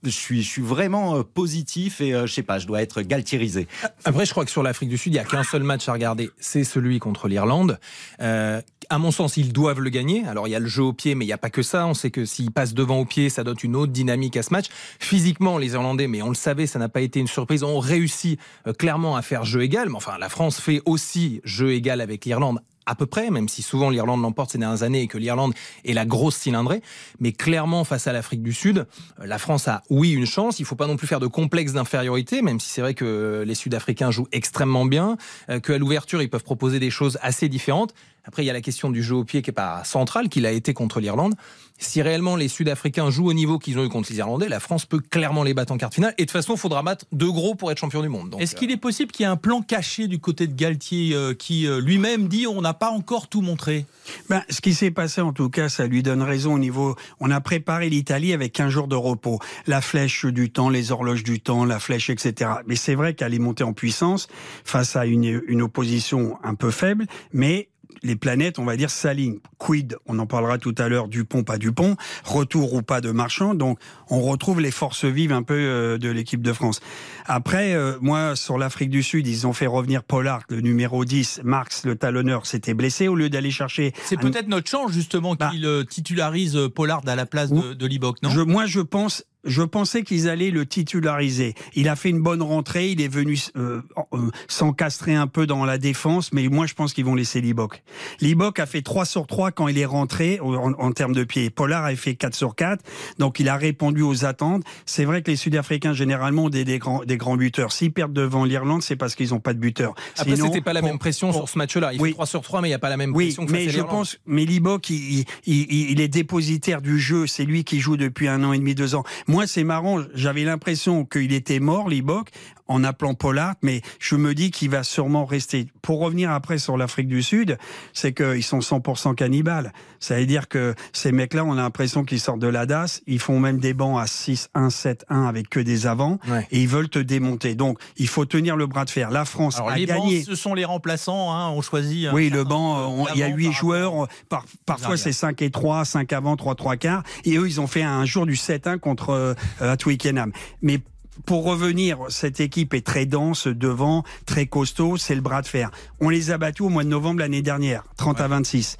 je 0.09 0.41
suis, 0.41 0.61
vraiment 0.61 1.17
euh, 1.17 1.23
positif 1.23 2.01
et 2.01 2.13
euh, 2.13 2.25
je 2.25 2.33
sais 2.33 2.43
pas, 2.43 2.59
je 2.59 2.67
dois 2.67 2.81
être 2.81 3.01
galtierisé. 3.01 3.67
Après, 4.03 4.25
je 4.25 4.31
crois 4.31 4.45
que 4.45 4.51
sur 4.51 4.63
l'Afrique 4.63 4.89
du 4.89 4.97
Sud, 4.97 5.13
il 5.13 5.15
n'y 5.15 5.19
a 5.19 5.25
qu'un 5.25 5.43
seul 5.43 5.63
match 5.63 5.87
à 5.89 5.93
regarder, 5.93 6.29
c'est 6.39 6.63
celui 6.63 6.99
contre 6.99 7.27
l'Irlande. 7.27 7.79
Euh, 8.21 8.61
à 8.89 8.97
mon 8.97 9.11
sens, 9.11 9.37
ils 9.37 9.51
doivent 9.51 9.81
le 9.81 9.89
gagner. 9.89 10.25
Alors, 10.25 10.47
il 10.47 10.51
y 10.51 10.55
a 10.55 10.59
le 10.59 10.67
jeu 10.67 10.83
au 10.83 10.93
pied, 10.93 11.15
mais 11.15 11.25
il 11.25 11.27
n'y 11.27 11.33
a 11.33 11.37
pas 11.37 11.49
que 11.49 11.61
ça. 11.61 11.87
On 11.87 11.93
sait 11.93 12.11
que 12.11 12.25
s'ils 12.25 12.51
passent 12.51 12.73
devant 12.73 12.99
au 12.99 13.05
pied, 13.05 13.29
ça 13.29 13.43
donne 13.43 13.57
une 13.63 13.75
autre 13.75 13.91
dynamique 13.91 14.37
à 14.37 14.43
ce 14.43 14.51
match. 14.51 14.67
Physiquement, 14.99 15.57
les 15.57 15.73
Irlandais, 15.73 16.07
mais 16.07 16.21
on 16.21 16.29
le 16.29 16.35
savait, 16.35 16.67
ça 16.67 16.79
n'a 16.79 16.89
pas 16.89 17.01
été 17.01 17.19
une 17.19 17.27
surprise, 17.27 17.63
ont 17.63 17.79
réussi 17.79 18.37
euh, 18.67 18.73
clairement 18.73 19.15
à 19.15 19.21
faire 19.21 19.45
jeu 19.45 19.63
égal. 19.63 19.89
Mais 19.89 19.95
enfin, 19.95 20.17
la 20.19 20.29
France 20.29 20.59
fait 20.59 20.81
aussi 20.85 21.41
jeu 21.43 21.73
égal 21.73 22.01
avec 22.01 22.25
l'Irlande 22.25 22.59
à 22.85 22.95
peu 22.95 23.05
près, 23.05 23.31
même 23.31 23.49
si 23.49 23.61
souvent 23.61 23.89
l'Irlande 23.89 24.21
l'emporte 24.21 24.51
ces 24.51 24.57
dernières 24.57 24.83
années 24.83 25.01
et 25.01 25.07
que 25.07 25.17
l'Irlande 25.17 25.53
est 25.83 25.93
la 25.93 26.05
grosse 26.05 26.35
cylindrée. 26.35 26.81
Mais 27.19 27.31
clairement, 27.31 27.83
face 27.83 28.07
à 28.07 28.13
l'Afrique 28.13 28.43
du 28.43 28.53
Sud, 28.53 28.85
euh, 29.19 29.25
la 29.25 29.37
France 29.37 29.67
a, 29.67 29.83
oui, 29.89 30.11
une 30.11 30.25
chance. 30.25 30.59
Il 30.59 30.65
faut 30.65 30.75
pas 30.75 30.87
non 30.87 30.97
plus 30.97 31.07
faire 31.07 31.19
de 31.19 31.27
complexe 31.27 31.73
d'infériorité, 31.73 32.41
même 32.41 32.59
si 32.59 32.69
c'est 32.69 32.81
vrai 32.81 32.93
que 32.93 33.43
les 33.45 33.55
Sud-Africains 33.55 34.11
jouent 34.11 34.27
extrêmement 34.31 34.85
bien, 34.85 35.17
euh, 35.49 35.59
qu'à 35.59 35.77
l'ouverture, 35.77 36.21
ils 36.21 36.29
peuvent 36.29 36.43
proposer 36.43 36.79
des 36.79 36.89
choses 36.89 37.17
assez 37.21 37.49
différentes. 37.49 37.93
Après, 38.27 38.43
il 38.43 38.47
y 38.47 38.49
a 38.49 38.53
la 38.53 38.61
question 38.61 38.89
du 38.89 39.03
jeu 39.03 39.15
au 39.15 39.23
pied 39.23 39.41
qui 39.41 39.49
est 39.49 39.53
pas 39.53 39.83
centrale, 39.83 40.29
qu'il 40.29 40.45
a 40.45 40.51
été 40.51 40.73
contre 40.73 40.99
l'Irlande. 40.99 41.35
Si 41.77 42.01
réellement 42.01 42.37
les 42.37 42.47
Sud-Africains 42.47 43.09
jouent 43.09 43.27
au 43.27 43.33
niveau 43.33 43.59
qu'ils 43.59 43.77
ont 43.77 43.83
eu 43.83 43.89
contre 43.89 44.09
les 44.09 44.17
Irlandais, 44.17 44.47
la 44.47 44.61
France 44.61 44.85
peut 44.85 44.99
clairement 44.99 45.43
les 45.43 45.53
battre 45.53 45.73
en 45.73 45.77
quart 45.77 45.89
de 45.89 45.95
finale. 45.95 46.13
Et 46.17 46.21
de 46.21 46.27
toute 46.27 46.31
façon, 46.31 46.53
il 46.53 46.59
faudra 46.59 46.81
battre 46.83 47.05
deux 47.11 47.31
gros 47.31 47.53
pour 47.53 47.69
être 47.69 47.77
champion 47.77 48.01
du 48.01 48.07
monde. 48.07 48.35
Est-ce 48.39 48.55
qu'il 48.55 48.71
est 48.71 48.77
possible 48.77 49.11
qu'il 49.11 49.25
y 49.25 49.27
ait 49.27 49.31
un 49.31 49.35
plan 49.35 49.61
caché 49.61 50.07
du 50.07 50.19
côté 50.19 50.47
de 50.47 50.53
Galtier 50.53 51.13
euh, 51.13 51.33
qui 51.33 51.67
euh, 51.67 51.81
lui-même 51.81 52.29
dit 52.29 52.47
on 52.47 52.61
n'a 52.61 52.73
pas 52.73 52.91
encore 52.91 53.27
tout 53.27 53.41
montré 53.41 53.85
Ben, 54.29 54.41
ce 54.49 54.61
qui 54.61 54.73
s'est 54.73 54.91
passé, 54.91 55.19
en 55.19 55.33
tout 55.33 55.49
cas, 55.49 55.67
ça 55.67 55.85
lui 55.85 56.01
donne 56.01 56.21
raison 56.21 56.53
au 56.53 56.59
niveau. 56.59 56.95
On 57.19 57.29
a 57.29 57.41
préparé 57.41 57.89
l'Italie 57.89 58.31
avec 58.31 58.53
15 58.53 58.69
jours 58.69 58.87
de 58.87 58.95
repos. 58.95 59.39
La 59.67 59.81
flèche 59.81 60.25
du 60.25 60.51
temps, 60.51 60.69
les 60.69 60.93
horloges 60.93 61.23
du 61.23 61.41
temps, 61.41 61.65
la 61.65 61.79
flèche, 61.79 62.09
etc. 62.09 62.51
Mais 62.67 62.77
c'est 62.77 62.95
vrai 62.95 63.15
qu'elle 63.15 63.33
est 63.33 63.39
montée 63.39 63.65
en 63.65 63.73
puissance 63.73 64.29
face 64.63 64.95
à 64.95 65.05
une, 65.05 65.41
une 65.47 65.61
opposition 65.61 66.37
un 66.41 66.55
peu 66.55 66.71
faible, 66.71 67.05
mais 67.33 67.67
les 68.03 68.15
planètes, 68.15 68.59
on 68.59 68.65
va 68.65 68.77
dire, 68.77 68.89
s'alignent. 68.89 69.39
Quid, 69.57 69.97
on 70.05 70.19
en 70.19 70.25
parlera 70.25 70.57
tout 70.57 70.75
à 70.77 70.89
l'heure, 70.89 71.07
Dupont, 71.07 71.43
pas 71.43 71.57
Dupont, 71.57 71.95
retour 72.23 72.73
ou 72.73 72.81
pas 72.81 73.01
de 73.01 73.11
Marchand. 73.11 73.53
Donc, 73.55 73.79
on 74.09 74.21
retrouve 74.21 74.61
les 74.61 74.71
forces 74.71 75.05
vives 75.05 75.31
un 75.31 75.43
peu 75.43 75.53
euh, 75.55 75.97
de 75.97 76.09
l'équipe 76.09 76.41
de 76.41 76.53
France. 76.53 76.79
Après, 77.25 77.73
euh, 77.73 77.97
moi, 78.01 78.35
sur 78.35 78.57
l'Afrique 78.57 78.89
du 78.89 79.03
Sud, 79.03 79.27
ils 79.27 79.47
ont 79.47 79.53
fait 79.53 79.67
revenir 79.67 80.03
Pollard, 80.03 80.43
le 80.49 80.61
numéro 80.61 81.05
10. 81.05 81.41
Marx, 81.43 81.85
le 81.85 81.95
talonneur, 81.95 82.45
s'était 82.45 82.73
blessé 82.73 83.07
au 83.07 83.15
lieu 83.15 83.29
d'aller 83.29 83.51
chercher 83.51 83.93
C'est 84.03 84.17
un- 84.17 84.21
peut-être 84.21 84.47
notre 84.47 84.69
chance 84.69 84.91
justement 84.91 85.35
Bah. 85.35 85.49
qu'il 85.51 85.85
titularise 85.89 86.55
euh, 86.55 86.69
Pollard 86.69 87.01
à 87.07 87.15
la 87.15 87.25
place 87.25 87.51
de, 87.51 87.73
de 87.73 87.85
Liboc, 87.85 88.17
non? 88.23 88.29
Je, 88.29 88.41
moi, 88.41 88.65
je 88.65 88.79
pense. 88.81 89.23
Je 89.45 89.61
pensais 89.61 90.03
qu'ils 90.03 90.27
allaient 90.29 90.51
le 90.51 90.65
titulariser. 90.65 91.53
Il 91.75 91.87
a 91.89 91.95
fait 91.95 92.09
une 92.09 92.21
bonne 92.21 92.41
rentrée, 92.41 92.89
il 92.89 93.01
est 93.01 93.07
venu 93.07 93.37
euh, 93.57 93.81
euh, 94.13 94.17
s'encastrer 94.47 95.13
un 95.15 95.27
peu 95.27 95.45
dans 95.45 95.65
la 95.65 95.77
défense, 95.77 96.31
mais 96.33 96.47
moi 96.47 96.65
je 96.65 96.73
pense 96.73 96.93
qu'ils 96.93 97.05
vont 97.05 97.15
laisser 97.15 97.41
Liboc. 97.41 97.83
Liboc 98.21 98.59
a 98.59 98.65
fait 98.65 98.81
3 98.81 99.05
sur 99.05 99.27
3 99.27 99.51
quand 99.51 99.67
il 99.67 99.77
est 99.77 99.85
rentré 99.85 100.39
en, 100.41 100.73
en 100.73 100.91
termes 100.91 101.13
de 101.13 101.23
pied. 101.23 101.49
Pollard 101.49 101.85
a 101.85 101.95
fait 101.95 102.15
4 102.15 102.33
sur 102.35 102.55
4, 102.55 102.83
donc 103.19 103.39
il 103.39 103.49
a 103.49 103.57
répondu 103.57 104.01
aux 104.01 104.25
attentes. 104.25 104.63
C'est 104.85 105.05
vrai 105.05 105.21
que 105.21 105.29
les 105.31 105.37
Sud-Africains 105.37 105.93
généralement 105.93 106.45
ont 106.45 106.49
des, 106.49 106.63
des, 106.65 106.79
grands, 106.79 107.03
des 107.03 107.17
grands 107.17 107.35
buteurs. 107.37 107.71
S'ils 107.71 107.91
perdent 107.91 108.13
devant 108.13 108.45
l'Irlande, 108.45 108.81
c'est 108.81 108.95
parce 108.95 109.15
qu'ils 109.15 109.29
n'ont 109.29 109.39
pas 109.39 109.53
de 109.53 109.59
buteur. 109.59 109.93
Après, 110.17 110.35
Sinon, 110.35 110.47
c'était 110.47 110.61
pas 110.61 110.73
la 110.73 110.79
pour- 110.81 110.89
même 110.89 110.99
pression 110.99 111.27
pour- 111.31 111.41
sur 111.41 111.49
ce 111.49 111.57
match-là. 111.57 111.93
Il 111.93 112.01
Oui. 112.01 112.09
fait 112.09 112.13
3 112.13 112.25
sur 112.25 112.41
3, 112.41 112.61
mais 112.61 112.69
il 112.69 112.71
n'y 112.71 112.75
a 112.75 112.79
pas 112.79 112.89
la 112.89 112.97
même 112.97 113.13
oui, 113.15 113.25
pression 113.25 113.45
que 113.45 113.51
mais 113.51 113.65
face 113.65 113.73
je 113.75 113.81
pense, 113.81 114.17
mais 114.25 114.45
Liboc, 114.45 114.89
il, 114.89 115.19
il, 115.19 115.25
il- 115.45 115.91
il 115.91 116.01
est 116.01 116.07
dépositaire 116.07 116.81
du 116.81 116.99
jeu. 116.99 117.27
C'est 117.27 117.45
lui 117.45 117.63
qui 117.63 117.79
joue 117.79 117.97
depuis 117.97 118.27
un 118.27 118.43
an 118.43 118.53
et 118.53 118.57
demi, 118.57 118.75
deux 118.75 118.95
ans. 118.95 119.03
Moi, 119.27 119.34
c'est 119.45 119.63
marrant. 119.63 120.01
J'avais 120.13 120.43
l'impression 120.43 121.05
qu'il 121.05 121.33
était 121.33 121.59
mort, 121.59 121.89
Liboc, 121.89 122.29
en 122.67 122.83
appelant 122.83 123.13
Pollard, 123.13 123.55
mais 123.61 123.81
je 123.99 124.15
me 124.15 124.33
dis 124.33 124.51
qu'il 124.51 124.69
va 124.69 124.83
sûrement 124.83 125.25
rester. 125.25 125.67
Pour 125.81 125.99
revenir 125.99 126.31
après 126.31 126.57
sur 126.57 126.77
l'Afrique 126.77 127.07
du 127.07 127.21
Sud, 127.21 127.57
c'est 127.93 128.13
qu'ils 128.13 128.43
sont 128.43 128.59
100% 128.59 129.13
cannibales. 129.15 129.71
Ça 129.99 130.17
veut 130.17 130.25
dire 130.25 130.47
que 130.47 130.73
ces 130.93 131.11
mecs-là, 131.11 131.45
on 131.45 131.53
a 131.53 131.55
l'impression 131.55 132.03
qu'ils 132.03 132.19
sortent 132.19 132.39
de 132.39 132.47
la 132.47 132.65
DAS. 132.65 133.01
Ils 133.07 133.19
font 133.19 133.39
même 133.39 133.59
des 133.59 133.73
bancs 133.73 133.99
à 133.99 134.05
6-1, 134.05 134.69
7-1 134.69 135.27
avec 135.27 135.49
que 135.49 135.59
des 135.59 135.87
avants. 135.87 136.19
Ouais. 136.27 136.47
Et 136.51 136.61
ils 136.61 136.67
veulent 136.67 136.89
te 136.89 136.99
démonter. 136.99 137.55
Donc, 137.55 137.79
il 137.97 138.07
faut 138.07 138.25
tenir 138.25 138.55
le 138.57 138.65
bras 138.67 138.85
de 138.85 138.89
fer. 138.89 139.11
La 139.11 139.25
France 139.25 139.57
Alors 139.57 139.69
a 139.69 139.77
les 139.77 139.85
bancs, 139.85 140.03
gagné. 140.03 140.23
ce 140.23 140.35
sont 140.35 140.53
les 140.53 140.65
remplaçants, 140.65 141.31
hein, 141.33 141.49
on 141.49 141.61
choisit. 141.61 142.07
un 142.07 142.13
Oui, 142.13 142.29
le 142.29 142.43
banc, 142.43 143.03
euh, 143.03 143.05
il 143.13 143.19
y 143.19 143.23
a 143.23 143.27
d'avants 143.27 143.37
huit 143.37 143.45
par 143.45 143.53
rapport- 143.53 143.59
joueurs. 143.61 144.07
Par, 144.29 144.45
parfois, 144.65 144.97
c'est 144.97 145.11
5 145.11 145.41
et 145.41 145.51
3, 145.51 145.85
5 145.85 146.11
avant, 146.13 146.35
3, 146.35 146.55
3 146.55 146.77
quarts. 146.77 147.03
Et 147.25 147.37
eux, 147.37 147.47
ils 147.47 147.61
ont 147.61 147.67
fait 147.67 147.83
un 147.83 148.05
jour 148.05 148.25
du 148.25 148.35
7-1 148.35 148.77
contre 148.79 149.09
euh, 149.11 149.33
euh, 149.61 149.75
Twickenham. 149.75 150.31
Mais 150.61 150.79
pour 151.25 151.43
revenir, 151.45 151.99
cette 152.09 152.39
équipe 152.39 152.73
est 152.73 152.85
très 152.85 153.05
dense 153.05 153.47
devant, 153.47 154.03
très 154.25 154.45
costaud, 154.45 154.97
c'est 154.97 155.15
le 155.15 155.21
bras 155.21 155.41
de 155.41 155.47
fer. 155.47 155.71
On 155.99 156.09
les 156.09 156.31
a 156.31 156.37
battus 156.37 156.65
au 156.65 156.69
mois 156.69 156.83
de 156.83 156.89
novembre 156.89 157.19
l'année 157.21 157.41
dernière, 157.41 157.83
30 157.97 158.19
à 158.21 158.27
26. 158.27 158.77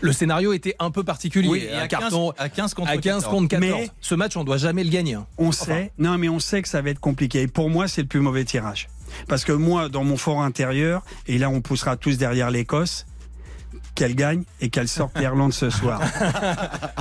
Le 0.00 0.12
scénario 0.12 0.52
était 0.52 0.76
un 0.78 0.90
peu 0.90 1.02
particulier. 1.02 1.48
Oui, 1.48 1.64
et 1.68 1.72
à 1.72 1.88
15, 1.88 2.00
carton 2.00 2.32
à 2.38 2.48
15 2.48 2.74
contre 2.74 2.88
à 2.90 2.96
15 2.96 3.02
14. 3.24 3.24
contre 3.34 3.48
14. 3.48 3.72
Mais- 3.72 3.90
Ce 4.00 4.14
match, 4.14 4.36
on 4.36 4.44
doit 4.44 4.58
jamais 4.58 4.84
le 4.84 4.90
gagner. 4.90 5.14
hein. 5.14 5.26
On 5.38 5.50
sait, 5.50 5.90
non 5.98 6.18
mais 6.18 6.28
on 6.28 6.38
sait 6.38 6.62
que 6.62 6.68
ça 6.68 6.82
va 6.82 6.90
être 6.90 7.00
compliqué. 7.00 7.42
Et 7.42 7.48
pour 7.48 7.68
moi, 7.70 7.88
c'est 7.88 8.02
le 8.02 8.06
plus 8.08 8.20
mauvais 8.20 8.44
tirage. 8.44 8.88
Parce 9.26 9.44
que 9.44 9.52
moi, 9.52 9.88
dans 9.88 10.04
mon 10.04 10.16
fort 10.16 10.42
intérieur, 10.42 11.02
et 11.26 11.38
là 11.38 11.50
on 11.50 11.60
poussera 11.62 11.96
tous 11.96 12.16
derrière 12.18 12.50
l'Écosse, 12.50 13.06
qu'elle 13.98 14.14
gagne 14.14 14.44
et 14.60 14.68
qu'elle 14.70 14.86
sorte 14.88 15.18
l'Irlande 15.18 15.52
ce 15.52 15.70
soir. 15.70 16.00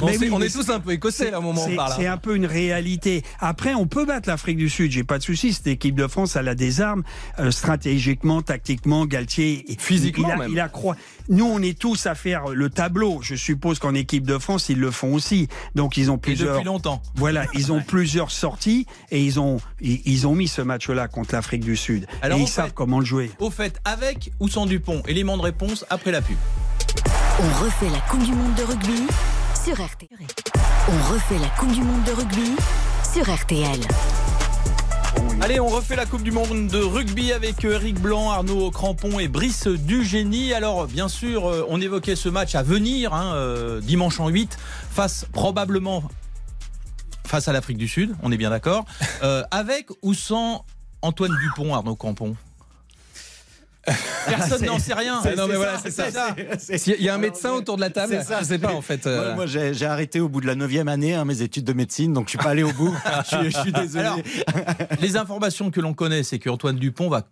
On, 0.02 0.08
Mais 0.08 0.18
oui, 0.18 0.30
on 0.32 0.40
mais 0.40 0.48
est 0.48 0.50
tous 0.50 0.70
un 0.70 0.80
peu 0.80 0.92
écossais 0.92 1.30
là, 1.32 1.40
au 1.40 1.42
moment 1.44 1.62
où 1.62 1.66
on 1.66 1.70
C'est 1.70 1.76
parle. 1.76 1.94
c'est 1.96 2.08
hein. 2.08 2.14
un 2.14 2.18
peu 2.18 2.36
une 2.36 2.46
réalité. 2.48 3.24
Après, 3.40 3.74
on 3.76 3.86
peut 3.88 4.06
battre 4.06 4.28
l'Afrique 4.28 4.58
du 4.58 4.68
Sud, 4.70 4.92
j'ai 4.92 5.04
pas 5.04 5.20
de 5.20 5.24
souci. 5.24 5.54
Cette 5.54 5.68
équipe 5.68 5.96
de 5.96 6.08
France, 6.08 6.36
elle 6.36 6.48
a 6.48 6.56
des 6.56 6.82
armes 6.82 7.04
euh, 7.40 7.52
stratégiquement, 7.52 8.42
tactiquement. 8.42 9.06
Galtier, 9.06 9.64
Physiquement 9.78 10.30
il 10.30 10.32
a, 10.32 10.38
même. 10.38 10.52
il 10.52 10.60
a 10.60 10.68
croi- 10.70 10.96
Nous, 11.30 11.46
on 11.46 11.62
est 11.62 11.78
tous 11.78 12.08
à 12.08 12.16
faire 12.16 12.48
le 12.48 12.70
tableau. 12.70 13.20
Je 13.22 13.36
suppose 13.36 13.78
qu'en 13.80 13.94
équipe 13.94 14.26
de 14.26 14.38
France, 14.40 14.70
ils 14.70 14.80
le 14.80 14.90
font 14.92 15.14
aussi. 15.14 15.48
Donc, 15.76 15.98
ils 15.98 16.10
ont 16.10 16.16
Et 16.18 16.20
plusieurs. 16.20 16.54
depuis 16.56 16.66
longtemps. 16.66 17.02
Voilà, 17.16 17.46
ils 17.54 17.72
ont 17.72 17.82
plusieurs 17.82 18.32
sorties 18.32 18.86
et 19.12 19.24
ils 19.24 19.40
ont 19.40 19.60
ils, 19.80 20.02
ils 20.06 20.26
ont 20.28 20.34
mis 20.34 20.48
ce 20.48 20.62
match-là 20.64 21.08
contre 21.08 21.36
l'Afrique 21.36 21.64
du 21.64 21.76
Sud. 21.78 22.08
Alors, 22.22 22.40
et 22.40 22.42
ils 22.42 22.48
savent 22.48 22.74
comment 22.74 23.00
le 23.00 23.06
jouer. 23.06 23.30
Au 23.40 23.52
fait, 23.52 23.80
avec 23.86 24.32
ou 24.40 24.48
sans 24.48 24.66
Dupont 24.66 25.04
Élément 25.08 25.38
de 25.38 25.44
réponse 25.44 25.86
après 25.90 26.12
la 26.12 26.22
pub. 26.22 26.38
On 27.40 27.64
refait 27.64 27.90
la 27.90 28.00
Coupe 28.10 28.24
du 28.24 28.32
Monde 28.34 28.56
de 28.56 28.64
rugby 28.64 29.08
sur 29.64 29.74
RTL. 29.74 30.28
On 30.90 31.14
refait 31.14 31.38
la 31.38 31.50
Coupe 31.50 31.72
du 31.72 31.82
Monde 31.82 32.04
de 32.04 32.12
rugby 32.12 32.56
sur 33.14 33.32
RTL. 33.32 33.80
Allez, 35.42 35.60
on 35.60 35.68
refait 35.68 35.96
la 35.96 36.06
Coupe 36.06 36.24
du 36.24 36.32
Monde 36.32 36.68
de 36.68 36.80
rugby 36.80 37.32
avec 37.32 37.64
euh, 37.64 37.76
Eric 37.76 38.00
Blanc, 38.00 38.32
Arnaud 38.32 38.72
Crampon 38.72 39.20
et 39.20 39.28
Brice 39.28 39.68
Dugénie. 39.68 40.54
Alors, 40.54 40.88
bien 40.88 41.08
sûr, 41.08 41.48
euh, 41.48 41.66
on 41.70 41.80
évoquait 41.80 42.16
ce 42.16 42.30
match 42.30 42.56
à 42.56 42.64
venir, 42.64 43.14
hein, 43.14 43.34
euh, 43.36 43.82
dimanche 43.82 44.20
en 44.20 44.30
8, 44.30 44.58
face 44.90 45.26
probablement 45.32 46.04
face 47.28 47.48
à 47.48 47.54
l'Afrique 47.54 47.78
du 47.78 47.88
Sud, 47.88 48.16
on 48.24 48.32
est 48.32 48.38
bien 48.38 48.50
d'accord. 48.50 48.86
Euh, 49.24 49.44
avec 49.50 49.88
ou 50.04 50.14
sans 50.14 50.64
Antoine 51.02 51.36
Dupont, 51.42 51.74
Arnaud 51.74 51.96
Crampon? 51.96 52.36
Personne 54.28 54.66
n'en 54.66 54.80
sait 54.80 54.94
rien. 54.94 55.20
C'est- 55.24 55.36
non, 55.36 55.48
mais 55.48 55.56
voilà, 55.56 55.78
c'est 55.82 55.92
ça. 55.92 56.36
S'il 56.78 57.02
y 57.02 57.10
a 57.10 57.16
un 57.16 57.18
médecin 57.18 57.52
autour 57.54 57.76
de 57.78 57.82
la 57.82 57.90
table, 57.90 58.14
C'est 58.20 58.24
ça. 58.28 58.40
je 58.42 58.46
sais 58.46 58.60
pas 58.60 58.74
en 58.74 58.82
fait. 58.82 59.08
euh, 59.08 59.34
Moi, 59.36 59.46
moi, 59.48 59.72
j'ai 59.72 59.86
arrêté 59.86 60.20
au 60.20 60.28
bout 60.30 60.42
de 60.42 60.48
la 60.48 60.56
neuvième 60.56 60.88
année 60.88 61.14
hein, 61.16 61.26
mes 61.26 61.42
études 61.42 61.64
de 61.64 61.74
médecine, 61.74 62.14
donc 62.14 62.26
je 62.26 62.32
suis 62.32 62.38
pas 62.38 62.50
allé 62.50 62.64
au 62.64 62.74
bout. 62.74 62.94
je, 63.32 63.38
suis, 63.38 63.52
je 63.52 63.58
suis 63.60 63.72
désolé. 63.72 64.06
Alors, 64.06 64.20
les 65.00 65.18
informations 65.18 65.72
que 65.72 65.80
l'on 65.82 65.94
connaît, 65.94 66.24
c'est 66.24 66.40
qu'Antoine 66.40 66.76
Dupont 66.78 67.10
va 67.10 67.24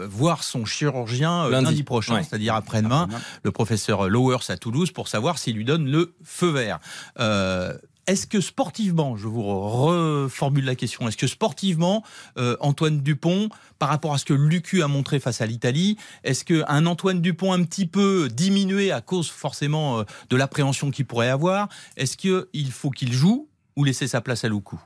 euh, 0.00 0.06
voir 0.08 0.42
son 0.42 0.64
chirurgien 0.64 1.46
euh, 1.46 1.50
lundi, 1.50 1.64
Lundi. 1.66 1.82
prochain, 1.84 2.14
Ouais. 2.14 2.22
c'est-à-dire 2.28 2.54
après-demain, 2.54 3.08
le 3.42 3.50
professeur 3.52 4.08
Lowers 4.08 4.50
à 4.50 4.56
Toulouse, 4.56 4.90
pour 4.90 5.08
savoir 5.08 5.38
s'il 5.38 5.54
lui 5.56 5.64
donne 5.64 5.86
le 5.90 6.14
feu 6.24 6.50
vert. 6.50 6.80
Euh, 7.20 7.74
est-ce 8.10 8.26
que 8.26 8.40
sportivement, 8.40 9.16
je 9.16 9.28
vous 9.28 9.44
reformule 9.44 10.64
la 10.64 10.74
question, 10.74 11.06
est-ce 11.06 11.16
que 11.16 11.28
sportivement, 11.28 12.02
euh, 12.38 12.56
Antoine 12.58 13.00
Dupont, 13.02 13.48
par 13.78 13.88
rapport 13.88 14.12
à 14.12 14.18
ce 14.18 14.24
que 14.24 14.34
Lucu 14.34 14.82
a 14.82 14.88
montré 14.88 15.20
face 15.20 15.40
à 15.40 15.46
l'Italie, 15.46 15.96
est-ce 16.24 16.44
qu'un 16.44 16.86
Antoine 16.86 17.20
Dupont 17.20 17.52
un 17.52 17.62
petit 17.62 17.86
peu 17.86 18.28
diminué 18.28 18.90
à 18.90 19.00
cause 19.00 19.30
forcément 19.30 20.00
euh, 20.00 20.04
de 20.28 20.36
l'appréhension 20.36 20.90
qu'il 20.90 21.06
pourrait 21.06 21.28
avoir, 21.28 21.68
est-ce 21.96 22.16
qu'il 22.16 22.72
faut 22.72 22.90
qu'il 22.90 23.12
joue 23.12 23.48
ou 23.76 23.84
laisser 23.84 24.08
sa 24.08 24.20
place 24.20 24.44
à 24.44 24.48
Loukou 24.48 24.80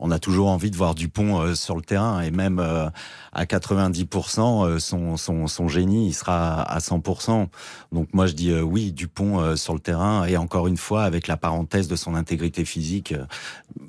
on 0.00 0.10
a 0.10 0.18
toujours 0.18 0.48
envie 0.48 0.70
de 0.70 0.76
voir 0.76 0.94
Dupont 0.94 1.40
euh, 1.40 1.54
sur 1.54 1.74
le 1.76 1.82
terrain 1.82 2.20
et 2.20 2.30
même 2.30 2.58
euh, 2.60 2.88
à 3.32 3.44
90%, 3.44 4.66
euh, 4.66 4.78
son, 4.78 5.16
son, 5.16 5.46
son 5.46 5.68
génie, 5.68 6.08
il 6.08 6.12
sera 6.14 6.62
à 6.62 6.78
100%. 6.78 7.48
Donc 7.92 8.08
moi 8.12 8.26
je 8.26 8.32
dis 8.34 8.50
euh, 8.50 8.62
oui, 8.62 8.92
Dupont 8.92 9.40
euh, 9.40 9.56
sur 9.56 9.74
le 9.74 9.80
terrain 9.80 10.24
et 10.26 10.36
encore 10.36 10.66
une 10.68 10.76
fois 10.76 11.04
avec 11.04 11.26
la 11.26 11.36
parenthèse 11.36 11.88
de 11.88 11.96
son 11.96 12.14
intégrité 12.14 12.64
physique. 12.64 13.12
euh, 13.12 13.24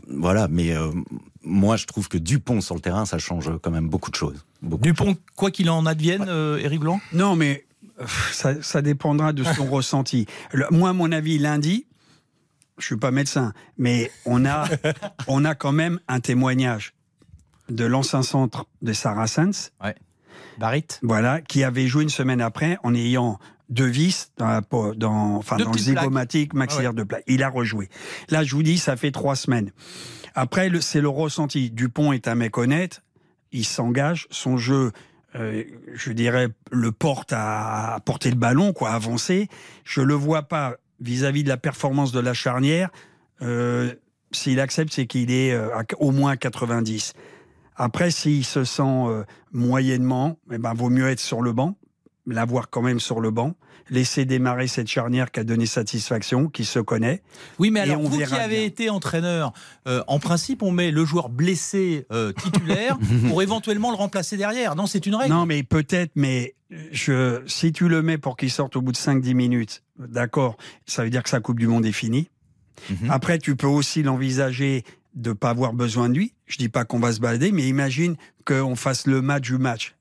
voilà, 0.08 0.48
mais 0.48 0.76
euh, 0.76 0.92
moi 1.44 1.78
je 1.78 1.86
trouve 1.86 2.08
que 2.10 2.18
Dupont 2.18 2.62
sur 2.62 2.76
le 2.76 2.82
terrain, 2.82 3.06
ça 3.06 3.20
change 3.20 3.52
quand 3.62 3.72
même 3.72 3.88
beaucoup 3.90 4.10
de 4.12 4.16
choses. 4.16 4.44
Beaucoup. 4.62 4.84
Dupont, 4.84 5.16
quoi 5.36 5.52
qu'il 5.52 5.70
en 5.70 5.86
advienne, 5.86 6.26
euh, 6.28 6.58
Éric 6.58 6.80
Blanc? 6.82 7.00
Non, 7.14 7.36
mais 7.36 7.66
ça, 8.32 8.62
ça 8.62 8.82
dépendra 8.82 9.32
de 9.34 9.44
son 9.44 9.66
ressenti. 9.70 10.26
Le- 10.52 10.66
moi, 10.72 10.90
à 10.90 10.94
mon 10.94 11.12
avis, 11.12 11.38
lundi, 11.38 11.86
je 12.80 12.86
suis 12.86 12.98
pas 12.98 13.12
médecin, 13.12 13.54
mais 13.78 14.12
on 14.26 14.46
a, 14.46 14.68
on 15.28 15.46
a 15.46 15.56
quand 15.56 15.72
même 15.72 16.00
un 16.08 16.20
témoignage 16.20 16.94
de 17.70 17.86
l'ancien 17.86 18.24
centre 18.24 18.66
de 18.82 18.94
Saracens, 18.94 19.72
Barrit 20.58 20.86
voilà, 21.04 21.42
qui 21.42 21.64
avait 21.64 21.88
joué 21.88 22.04
une 22.04 22.10
semaine 22.10 22.42
après 22.42 22.78
en 22.84 22.94
ayant 22.96 23.40
deux 23.70 23.86
vis 23.86 24.32
dans, 24.38 24.48
la 24.48 24.62
peau- 24.62 24.96
dans, 24.96 25.36
enfin, 25.36 25.56
Deux 25.58 25.66
dans 25.66 25.72
le 25.72 25.78
zygomatique 25.78 26.54
maxillaire 26.56 26.94
de 26.96 27.04
plaque. 27.04 27.24
Il 27.28 27.44
a 27.44 27.50
rejoué. 27.50 27.88
Là, 28.30 28.44
je 28.44 28.56
vous 28.56 28.64
dis, 28.64 28.78
ça 28.80 28.98
fait 28.98 29.12
trois 29.12 29.36
semaines. 29.36 29.72
Après, 30.34 30.72
c'est 30.82 31.02
le 31.02 31.08
ressenti. 31.10 31.70
Dupont 31.70 32.12
est 32.12 32.28
un 32.28 32.34
mec 32.36 32.58
honnête. 32.58 33.04
Il 33.52 33.66
s'engage. 33.66 34.28
Son 34.32 34.58
jeu, 34.58 34.92
euh, 35.36 35.64
je 35.94 36.12
dirais, 36.12 36.48
le 36.72 36.92
porte 36.92 37.32
à, 37.32 37.94
à 37.94 38.00
porter 38.00 38.32
le 38.32 38.36
ballon, 38.38 38.74
quoi, 38.74 38.90
avancer. 38.92 39.48
Je 39.84 40.02
le 40.02 40.16
vois 40.16 40.42
pas 40.44 40.78
vis-à-vis 41.02 41.44
de 41.44 41.50
la 41.50 41.58
performance 41.58 42.12
de 42.12 42.20
la 42.20 42.34
charnière. 42.34 42.90
Euh, 43.42 43.94
S'il 44.32 44.60
accepte, 44.60 44.94
c'est 44.94 45.08
qu'il 45.08 45.32
est 45.32 45.52
euh, 45.54 45.76
à- 45.76 45.84
au 46.00 46.12
moins 46.12 46.36
90. 46.38 47.14
Après, 47.76 48.12
s'il 48.12 48.44
se 48.46 48.64
sent 48.64 48.84
euh, 48.84 49.24
moyennement, 49.54 50.38
eh 50.52 50.58
ben, 50.58 50.74
vaut 50.74 50.90
mieux 50.90 51.08
être 51.10 51.20
sur 51.20 51.42
le 51.42 51.54
banc, 51.54 51.76
l'avoir 52.28 52.70
quand 52.70 52.82
même 52.82 53.00
sur 53.00 53.22
le 53.22 53.32
banc, 53.32 53.56
laisser 53.90 54.26
démarrer 54.26 54.68
cette 54.68 54.88
charnière 54.88 55.32
qui 55.32 55.40
a 55.40 55.44
donné 55.44 55.66
satisfaction, 55.66 56.48
qui 56.48 56.64
se 56.66 56.80
connaît. 56.80 57.24
Oui, 57.58 57.72
mais 57.72 57.80
alors, 57.80 58.02
on 58.02 58.04
vous 58.10 58.18
qui 58.18 58.24
avez 58.36 58.58
bien. 58.58 58.66
été 58.66 58.90
entraîneur, 58.90 59.52
euh, 59.88 60.04
en 60.08 60.20
principe, 60.20 60.62
on 60.62 60.72
met 60.72 60.92
le 60.92 61.06
joueur 61.06 61.30
blessé 61.30 62.06
euh, 62.12 62.32
titulaire 62.34 62.98
pour 63.30 63.42
éventuellement 63.42 63.90
le 63.90 63.98
remplacer 63.98 64.38
derrière. 64.38 64.76
Non, 64.76 64.86
c'est 64.86 65.06
une 65.08 65.16
règle. 65.16 65.34
Non, 65.34 65.46
mais 65.48 65.64
peut-être, 65.64 66.12
mais 66.16 66.54
je, 66.92 67.42
si 67.48 67.72
tu 67.72 67.88
le 67.88 68.02
mets 68.02 68.18
pour 68.18 68.38
qu'il 68.38 68.52
sorte 68.52 68.76
au 68.76 68.82
bout 68.82 68.92
de 68.92 68.98
5-10 68.98 69.34
minutes, 69.34 69.84
d'accord, 69.98 70.58
ça 70.86 71.04
veut 71.04 71.10
dire 71.10 71.24
que 71.24 71.30
sa 71.30 71.40
Coupe 71.40 71.60
du 71.60 71.68
Monde 71.68 71.86
est 71.86 71.92
finie. 71.92 72.30
Mhm. 72.90 73.10
Après, 73.10 73.40
tu 73.40 73.56
peux 73.56 73.68
aussi 73.68 74.04
l'envisager 74.04 74.84
de 75.16 75.34
pas 75.34 75.50
avoir 75.50 75.74
besoin 75.74 76.10
de 76.10 76.16
lui. 76.16 76.34
Je 76.46 76.58
dis 76.58 76.70
pas 76.70 76.86
qu'on 76.86 77.00
va 77.00 77.12
se 77.12 77.20
balader, 77.20 77.52
mais 77.52 77.68
imagine 77.68 78.16
qu'on 78.46 78.76
fasse 78.76 79.08
le 79.08 79.22
match 79.22 79.44
du 79.50 79.58
match 79.58 79.96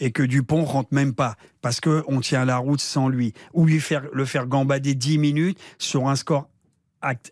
et 0.00 0.10
que 0.10 0.22
Dupont 0.22 0.64
rentre 0.64 0.92
même 0.92 1.14
pas 1.14 1.36
parce 1.60 1.80
que 1.80 2.02
on 2.08 2.20
tient 2.20 2.44
la 2.44 2.56
route 2.56 2.80
sans 2.80 3.08
lui 3.08 3.34
ou 3.52 3.66
lui 3.66 3.80
faire 3.80 4.04
le 4.12 4.24
faire 4.24 4.46
gambader 4.46 4.94
10 4.94 5.18
minutes 5.18 5.58
sur 5.78 6.08
un 6.08 6.16
score 6.16 6.48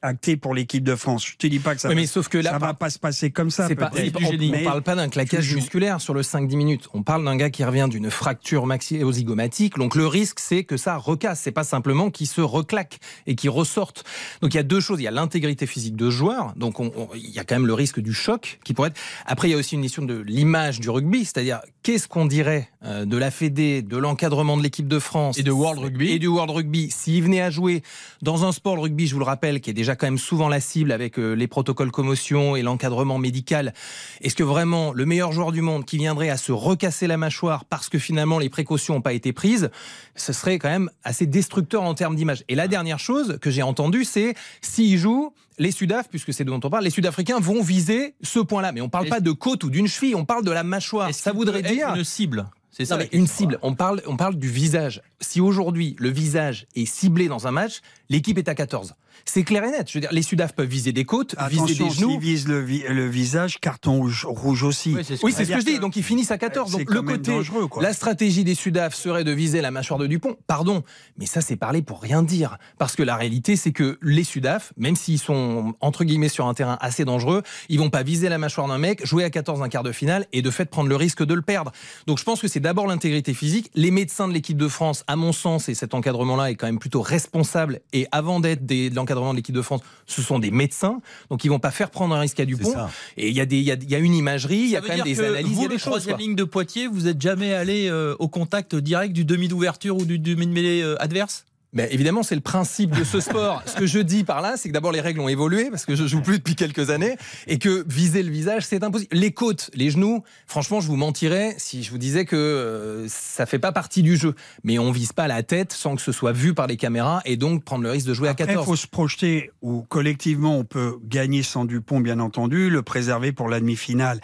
acté 0.02 0.36
pour 0.36 0.54
l'équipe 0.54 0.84
de 0.84 0.94
France. 0.94 1.26
Je 1.26 1.36
te 1.36 1.46
dis 1.46 1.58
pas 1.58 1.74
que 1.74 1.80
ça, 1.80 1.88
Oui, 1.88 1.94
va, 1.94 2.00
mais 2.02 2.06
sauf 2.06 2.28
que 2.28 2.38
là, 2.38 2.50
ça 2.50 2.58
va 2.58 2.74
pas 2.74 2.90
se 2.90 2.98
passer 2.98 3.30
comme 3.30 3.50
ça. 3.50 3.68
C'est 3.68 3.74
pas, 3.74 3.90
peut-être. 3.90 4.04
c'est 4.06 4.10
pas- 4.12 4.36
du 4.36 4.48
on, 4.48 4.50
Mais 4.50 4.64
parle 4.64 4.82
pas 4.82 4.94
d'un 4.94 5.08
claquage 5.08 5.54
musculaire 5.54 6.00
sur 6.00 6.14
le 6.14 6.22
5-10 6.22 6.56
minutes. 6.56 6.88
On 6.94 7.02
parle 7.02 7.24
d'un 7.24 7.36
gars 7.36 7.50
qui 7.50 7.64
revient 7.64 7.86
d'une 7.90 8.10
fracture 8.10 8.66
maxillo-zygomatique. 8.66 9.76
Donc 9.78 9.94
le 9.94 10.06
risque, 10.06 10.40
c'est 10.40 10.64
que 10.64 10.76
ça 10.76 10.96
recasse. 10.96 11.40
C'est 11.40 11.52
pas 11.52 11.64
simplement 11.64 12.10
qu'il 12.10 12.26
se 12.26 12.40
reclaque 12.40 12.98
et 13.26 13.34
qu'il 13.34 13.50
ressorte. 13.50 14.04
Donc 14.42 14.54
il 14.54 14.56
y 14.56 14.60
a 14.60 14.64
deux 14.64 14.80
choses. 14.80 15.00
Il 15.00 15.04
y 15.04 15.08
a 15.08 15.12
l'intégrité 15.12 15.66
physique 15.66 15.96
de 15.96 16.10
joueur. 16.10 16.52
Donc 16.56 16.80
on- 16.80 16.92
on- 16.96 17.08
il 17.14 17.30
y 17.30 17.38
a 17.38 17.44
quand 17.44 17.54
même 17.54 17.66
le 17.66 17.74
risque 17.74 18.00
du 18.00 18.12
choc 18.12 18.58
qui 18.64 18.74
pourrait 18.74 18.88
être. 18.88 19.00
Après, 19.26 19.48
il 19.48 19.52
y 19.52 19.54
a 19.54 19.56
aussi 19.58 19.74
une 19.76 19.82
question 19.82 20.04
de 20.04 20.18
l'image 20.26 20.80
du 20.80 20.90
rugby. 20.90 21.24
C'est-à-dire, 21.24 21.60
qu'est-ce 21.82 22.08
qu'on 22.08 22.26
dirait 22.26 22.68
euh, 22.84 23.04
de 23.04 23.16
la 23.16 23.30
Fédé, 23.30 23.82
de 23.82 23.96
l'encadrement 23.96 24.56
de 24.56 24.62
l'équipe 24.62 24.88
de 24.88 24.98
France 24.98 25.38
Et 25.38 25.42
de 25.42 25.50
World 25.50 25.78
Rugby. 25.80 26.10
et 26.12 26.18
du 26.18 26.26
World 26.28 26.50
Rugby 26.50 26.90
s'il 26.90 27.22
venait 27.22 27.40
à 27.42 27.50
jouer 27.50 27.82
dans 28.22 28.44
un 28.44 28.52
sport 28.52 28.74
le 28.74 28.82
rugby, 28.82 29.06
je 29.06 29.12
vous 29.14 29.18
le 29.18 29.24
rappelle, 29.26 29.59
qui 29.60 29.70
est 29.70 29.74
déjà 29.74 29.96
quand 29.96 30.06
même 30.06 30.18
souvent 30.18 30.48
la 30.48 30.60
cible 30.60 30.92
avec 30.92 31.18
euh, 31.18 31.32
les 31.34 31.46
protocoles 31.46 31.90
commotion 31.90 32.56
et 32.56 32.62
l'encadrement 32.62 33.18
médical. 33.18 33.72
Est-ce 34.20 34.34
que 34.34 34.42
vraiment 34.42 34.92
le 34.92 35.06
meilleur 35.06 35.32
joueur 35.32 35.52
du 35.52 35.60
monde 35.62 35.84
qui 35.84 35.96
viendrait 35.98 36.30
à 36.30 36.36
se 36.36 36.52
recasser 36.52 37.06
la 37.06 37.16
mâchoire 37.16 37.64
parce 37.64 37.88
que 37.88 37.98
finalement 37.98 38.38
les 38.38 38.48
précautions 38.48 38.94
n'ont 38.94 39.00
pas 39.02 39.12
été 39.12 39.32
prises, 39.32 39.70
ce 40.14 40.32
serait 40.32 40.58
quand 40.58 40.68
même 40.70 40.90
assez 41.04 41.26
destructeur 41.26 41.82
en 41.82 41.94
termes 41.94 42.16
d'image. 42.16 42.44
Et 42.48 42.54
la 42.54 42.68
dernière 42.68 42.98
chose 42.98 43.38
que 43.40 43.50
j'ai 43.50 43.62
entendue, 43.62 44.04
c'est 44.04 44.34
s'il 44.60 44.98
joue, 44.98 45.32
les 45.58 45.72
Sudaf, 45.72 46.08
puisque 46.08 46.32
c'est 46.32 46.44
de 46.44 46.50
dont 46.50 46.60
on 46.64 46.70
parle, 46.70 46.84
les 46.84 46.90
Sud-Africains 46.90 47.38
vont 47.38 47.62
viser 47.62 48.14
ce 48.22 48.38
point-là. 48.38 48.72
Mais 48.72 48.80
on 48.80 48.88
parle 48.88 49.04
Est-ce- 49.04 49.14
pas 49.14 49.20
de 49.20 49.30
côte 49.30 49.62
ou 49.64 49.70
d'une 49.70 49.86
cheville, 49.86 50.16
on 50.16 50.24
parle 50.24 50.44
de 50.44 50.50
la 50.50 50.64
mâchoire. 50.64 51.12
Ça 51.14 51.32
voudrait 51.32 51.62
dire 51.62 51.94
une 51.94 52.04
cible? 52.04 52.46
C'est 52.72 52.84
ça. 52.84 52.96
non, 52.96 53.02
mais 53.02 53.18
une 53.18 53.26
cible. 53.26 53.58
On 53.62 53.74
parle, 53.74 54.00
on 54.06 54.16
parle 54.16 54.36
du 54.36 54.48
visage. 54.48 55.02
Si 55.20 55.40
aujourd'hui 55.40 55.96
le 55.98 56.08
visage 56.08 56.66
est 56.76 56.86
ciblé 56.86 57.28
dans 57.28 57.46
un 57.46 57.50
match, 57.50 57.80
l'équipe 58.08 58.38
est 58.38 58.48
à 58.48 58.54
14. 58.54 58.94
C'est 59.24 59.44
clair 59.44 59.64
et 59.64 59.70
net. 59.70 59.88
Je 59.88 59.94
veux 59.94 60.00
dire, 60.00 60.10
les 60.12 60.22
Sudaf 60.22 60.54
peuvent 60.54 60.68
viser 60.68 60.92
des 60.92 61.04
côtes, 61.04 61.34
viser 61.48 61.74
des 61.74 61.90
genoux. 61.90 62.10
s'il 62.12 62.20
vise 62.20 62.48
le, 62.48 62.64
vi- 62.64 62.84
le 62.88 63.06
visage, 63.08 63.58
carton 63.60 63.96
rouge, 63.98 64.26
rouge 64.28 64.62
aussi. 64.62 64.94
Oui, 64.94 65.02
c'est 65.04 65.16
ce 65.16 65.24
Oui, 65.24 65.32
qu'on 65.32 65.38
c'est 65.38 65.44
va 65.44 65.54
ce 65.54 65.64
que 65.64 65.66
je 65.70 65.74
dis. 65.74 65.78
Donc 65.80 65.96
ils 65.96 66.02
finissent 66.02 66.30
à 66.30 66.38
14. 66.38 66.72
C'est 66.72 66.78
Donc 66.84 66.90
le 66.94 67.02
côté, 67.02 67.30
dangereux, 67.32 67.66
quoi. 67.68 67.82
la 67.82 67.92
stratégie 67.92 68.44
des 68.44 68.54
Sudaf 68.54 68.94
serait 68.94 69.24
de 69.24 69.32
viser 69.32 69.60
la 69.60 69.70
mâchoire 69.70 69.98
de 69.98 70.06
Dupont. 70.06 70.36
Pardon, 70.46 70.82
mais 71.18 71.26
ça 71.26 71.40
c'est 71.40 71.56
parler 71.56 71.82
pour 71.82 72.00
rien 72.02 72.22
dire. 72.22 72.58
Parce 72.78 72.96
que 72.96 73.02
la 73.02 73.16
réalité, 73.16 73.56
c'est 73.56 73.72
que 73.72 73.98
les 74.02 74.24
Sudaf, 74.24 74.72
même 74.76 74.96
s'ils 74.96 75.18
sont 75.18 75.74
entre 75.80 76.04
guillemets 76.04 76.28
sur 76.28 76.46
un 76.46 76.54
terrain 76.54 76.78
assez 76.80 77.04
dangereux, 77.04 77.42
ils 77.68 77.78
vont 77.78 77.90
pas 77.90 78.02
viser 78.02 78.28
la 78.28 78.38
mâchoire 78.38 78.66
d'un 78.68 78.78
mec, 78.78 79.04
jouer 79.06 79.24
à 79.24 79.30
14 79.30 79.62
un 79.62 79.68
quart 79.68 79.82
de 79.82 79.92
finale 79.92 80.26
et 80.32 80.42
de 80.42 80.50
fait 80.50 80.64
prendre 80.66 80.88
le 80.88 80.96
risque 80.96 81.24
de 81.24 81.34
le 81.34 81.42
perdre. 81.42 81.72
Donc 82.06 82.18
je 82.18 82.24
pense 82.24 82.40
que 82.40 82.48
c'est 82.48 82.60
d'abord 82.60 82.86
l'intégrité 82.86 83.34
physique. 83.34 83.70
Les 83.74 83.90
médecins 83.90 84.28
de 84.28 84.32
l'équipe 84.32 84.56
de 84.56 84.68
France, 84.68 85.04
à 85.06 85.16
mon 85.16 85.32
sens, 85.32 85.68
et 85.68 85.74
cet 85.74 85.94
encadrement-là 85.94 86.50
est 86.50 86.54
quand 86.54 86.66
même 86.66 86.78
plutôt 86.78 87.02
responsable. 87.02 87.80
Et 87.92 88.06
avant 88.12 88.40
d'être 88.40 88.64
des- 88.66 88.90
de 88.90 88.94
l'encadrement 88.96 89.09
de 89.32 89.36
l'équipe 89.36 89.54
de 89.54 89.62
France, 89.62 89.80
ce 90.06 90.22
sont 90.22 90.38
des 90.38 90.50
médecins, 90.50 91.00
donc 91.30 91.44
ils 91.44 91.48
vont 91.48 91.58
pas 91.58 91.70
faire 91.70 91.90
prendre 91.90 92.14
un 92.14 92.20
risque 92.20 92.40
à 92.40 92.44
Dupont. 92.44 92.72
ça. 92.72 92.90
Et 93.16 93.28
il 93.28 93.34
y 93.34 93.40
a 93.40 93.46
des, 93.46 93.58
il 93.58 93.64
y 93.64 93.72
a, 93.72 93.74
il 93.74 93.90
y 93.90 93.94
a 93.94 93.98
une 93.98 94.14
imagerie, 94.14 94.56
il 94.58 94.70
y 94.70 94.76
a 94.76 94.80
quand 94.80 94.88
même 94.88 95.02
des 95.04 95.20
analyses, 95.20 95.48
il 95.48 95.52
y 95.52 95.54
Vous, 95.56 95.64
a 95.64 95.68
des 95.68 95.74
le 95.74 95.78
choses. 95.80 96.08
ligne 96.18 96.34
de 96.36 96.44
Poitiers, 96.44 96.86
vous 96.86 97.08
êtes 97.08 97.20
jamais 97.20 97.52
allé 97.54 97.88
euh, 97.88 98.14
au 98.18 98.28
contact 98.28 98.74
direct 98.74 99.12
du 99.12 99.24
demi 99.24 99.48
d'ouverture 99.48 99.96
ou 99.96 100.04
du 100.04 100.18
demi 100.18 100.46
de 100.46 100.52
mêlée 100.52 100.82
euh, 100.82 101.00
adverse? 101.02 101.44
Ben, 101.72 101.86
évidemment, 101.90 102.24
c'est 102.24 102.34
le 102.34 102.40
principe 102.40 102.96
de 102.96 103.04
ce 103.04 103.20
sport. 103.20 103.62
Ce 103.66 103.76
que 103.76 103.86
je 103.86 104.00
dis 104.00 104.24
par 104.24 104.40
là, 104.40 104.56
c'est 104.56 104.68
que 104.68 104.74
d'abord 104.74 104.90
les 104.90 105.00
règles 105.00 105.20
ont 105.20 105.28
évolué 105.28 105.70
parce 105.70 105.86
que 105.86 105.94
je 105.94 106.04
joue 106.06 106.20
plus 106.20 106.38
depuis 106.38 106.56
quelques 106.56 106.90
années 106.90 107.16
et 107.46 107.58
que 107.58 107.84
viser 107.88 108.24
le 108.24 108.30
visage, 108.30 108.64
c'est 108.66 108.82
impossible. 108.82 109.14
Les 109.14 109.32
côtes, 109.32 109.70
les 109.74 109.90
genoux, 109.90 110.24
franchement, 110.46 110.80
je 110.80 110.88
vous 110.88 110.96
mentirais 110.96 111.54
si 111.58 111.84
je 111.84 111.90
vous 111.92 111.98
disais 111.98 112.24
que 112.24 112.34
euh, 112.36 113.06
ça 113.08 113.46
fait 113.46 113.60
pas 113.60 113.70
partie 113.70 114.02
du 114.02 114.16
jeu. 114.16 114.34
Mais 114.64 114.80
on 114.80 114.90
vise 114.90 115.12
pas 115.12 115.28
la 115.28 115.44
tête 115.44 115.72
sans 115.72 115.94
que 115.94 116.02
ce 116.02 116.10
soit 116.10 116.32
vu 116.32 116.54
par 116.54 116.66
les 116.66 116.76
caméras 116.76 117.22
et 117.24 117.36
donc 117.36 117.62
prendre 117.64 117.84
le 117.84 117.90
risque 117.90 118.06
de 118.06 118.14
jouer 118.14 118.28
à 118.28 118.32
Après, 118.32 118.46
14. 118.46 118.64
il 118.64 118.66
faut 118.66 118.76
se 118.76 118.88
projeter 118.88 119.52
où 119.62 119.82
collectivement 119.82 120.56
on 120.58 120.64
peut 120.64 120.98
gagner 121.04 121.44
sans 121.44 121.64
Dupont, 121.64 122.00
bien 122.00 122.18
entendu, 122.18 122.68
le 122.68 122.82
préserver 122.82 123.30
pour 123.30 123.48
la 123.48 123.60
demi-finale. 123.60 124.20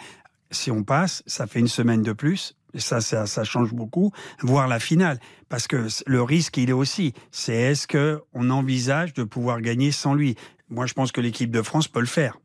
Si 0.51 0.69
on 0.69 0.83
passe, 0.83 1.23
ça 1.27 1.47
fait 1.47 1.59
une 1.59 1.67
semaine 1.69 2.01
de 2.01 2.11
plus. 2.11 2.55
Et 2.73 2.79
ça, 2.79 3.01
ça, 3.01 3.25
ça 3.25 3.43
change 3.43 3.73
beaucoup, 3.73 4.11
voire 4.41 4.67
la 4.67 4.79
finale. 4.79 5.19
Parce 5.49 5.67
que 5.67 5.87
le 6.05 6.21
risque, 6.21 6.57
il 6.57 6.69
est 6.69 6.73
aussi. 6.73 7.13
C'est 7.31 7.55
est-ce 7.55 7.87
que 7.87 8.21
on 8.33 8.49
envisage 8.49 9.13
de 9.13 9.23
pouvoir 9.23 9.61
gagner 9.61 9.91
sans 9.91 10.13
lui? 10.13 10.35
Moi, 10.69 10.85
je 10.85 10.93
pense 10.93 11.11
que 11.11 11.21
l'équipe 11.21 11.51
de 11.51 11.61
France 11.61 11.87
peut 11.87 12.01
le 12.01 12.05
faire. 12.05 12.37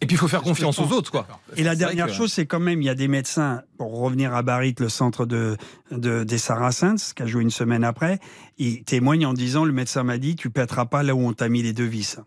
Et 0.00 0.06
puis 0.06 0.16
il 0.16 0.18
faut 0.18 0.28
faire 0.28 0.42
confiance 0.42 0.78
aux 0.78 0.90
autres, 0.92 1.10
quoi. 1.10 1.26
Et 1.56 1.62
la 1.62 1.76
dernière 1.76 2.08
que- 2.08 2.12
chose, 2.12 2.30
c'est 2.30 2.44
quand 2.44 2.60
même, 2.60 2.82
il 2.82 2.84
y 2.84 2.90
a 2.90 2.94
des 2.94 3.08
médecins, 3.08 3.62
pour 3.78 3.98
revenir 3.98 4.34
à 4.34 4.42
Barit, 4.42 4.74
le 4.78 4.90
centre 4.90 5.24
de, 5.24 5.56
de- 5.90 6.24
des 6.24 6.36
Saracens, 6.36 7.14
qui 7.14 7.22
a 7.22 7.26
joué 7.26 7.42
une 7.42 7.50
semaine 7.50 7.84
après, 7.84 8.18
ils 8.58 8.84
témoignent 8.84 9.24
en 9.26 9.32
disant, 9.32 9.64
le 9.64 9.72
médecin 9.72 10.02
m'a 10.02 10.18
dit, 10.18 10.36
tu 10.36 10.50
pèteras 10.50 10.84
pas 10.86 11.02
là 11.02 11.14
où 11.14 11.20
on 11.26 11.32
t'a 11.32 11.48
mis 11.48 11.62
les 11.62 11.72
deux 11.72 11.86
vis. 11.86 12.18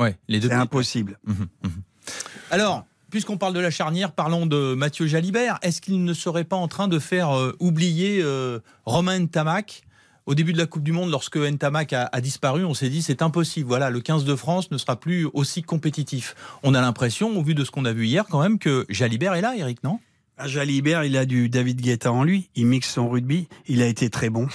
Ouais, 0.00 0.16
les 0.26 0.40
deux. 0.40 0.48
C'est 0.48 0.54
impossible. 0.54 1.20
Alors, 2.50 2.86
puisqu'on 3.12 3.36
parle 3.36 3.52
de 3.52 3.60
la 3.60 3.70
charnière, 3.70 4.10
parlons 4.12 4.46
de 4.46 4.74
Mathieu 4.74 5.06
Jalibert. 5.06 5.58
Est-ce 5.62 5.82
qu'il 5.82 6.02
ne 6.02 6.14
serait 6.14 6.44
pas 6.44 6.56
en 6.56 6.66
train 6.66 6.88
de 6.88 6.98
faire 6.98 7.30
euh, 7.36 7.54
oublier 7.60 8.20
euh, 8.22 8.58
Romain 8.86 9.20
Ntamak 9.20 9.82
au 10.24 10.34
début 10.34 10.52
de 10.54 10.58
la 10.58 10.66
Coupe 10.66 10.82
du 10.82 10.92
Monde, 10.92 11.10
lorsque 11.10 11.36
Ntamak 11.36 11.92
a, 11.92 12.08
a 12.10 12.20
disparu, 12.22 12.64
on 12.64 12.72
s'est 12.74 12.88
dit 12.88 13.02
c'est 13.02 13.20
impossible. 13.22 13.68
Voilà, 13.68 13.90
le 13.90 14.00
15 14.00 14.24
de 14.24 14.34
France 14.34 14.70
ne 14.70 14.78
sera 14.78 14.98
plus 14.98 15.26
aussi 15.34 15.62
compétitif. 15.62 16.34
On 16.62 16.74
a 16.74 16.80
l'impression, 16.80 17.36
au 17.36 17.42
vu 17.42 17.54
de 17.54 17.64
ce 17.64 17.70
qu'on 17.70 17.84
a 17.84 17.92
vu 17.92 18.06
hier, 18.06 18.24
quand 18.30 18.40
même, 18.40 18.58
que 18.58 18.86
Jalibert 18.88 19.34
est 19.34 19.40
là, 19.42 19.54
Eric, 19.56 19.84
non? 19.84 19.98
À 20.38 20.48
Jalibert, 20.48 21.04
il 21.04 21.16
a 21.18 21.26
du 21.26 21.48
David 21.50 21.80
Guetta 21.82 22.10
en 22.10 22.24
lui. 22.24 22.48
Il 22.56 22.66
mixe 22.66 22.90
son 22.90 23.08
rugby. 23.10 23.48
Il 23.68 23.82
a 23.82 23.86
été 23.86 24.08
très 24.08 24.30
bon. 24.30 24.48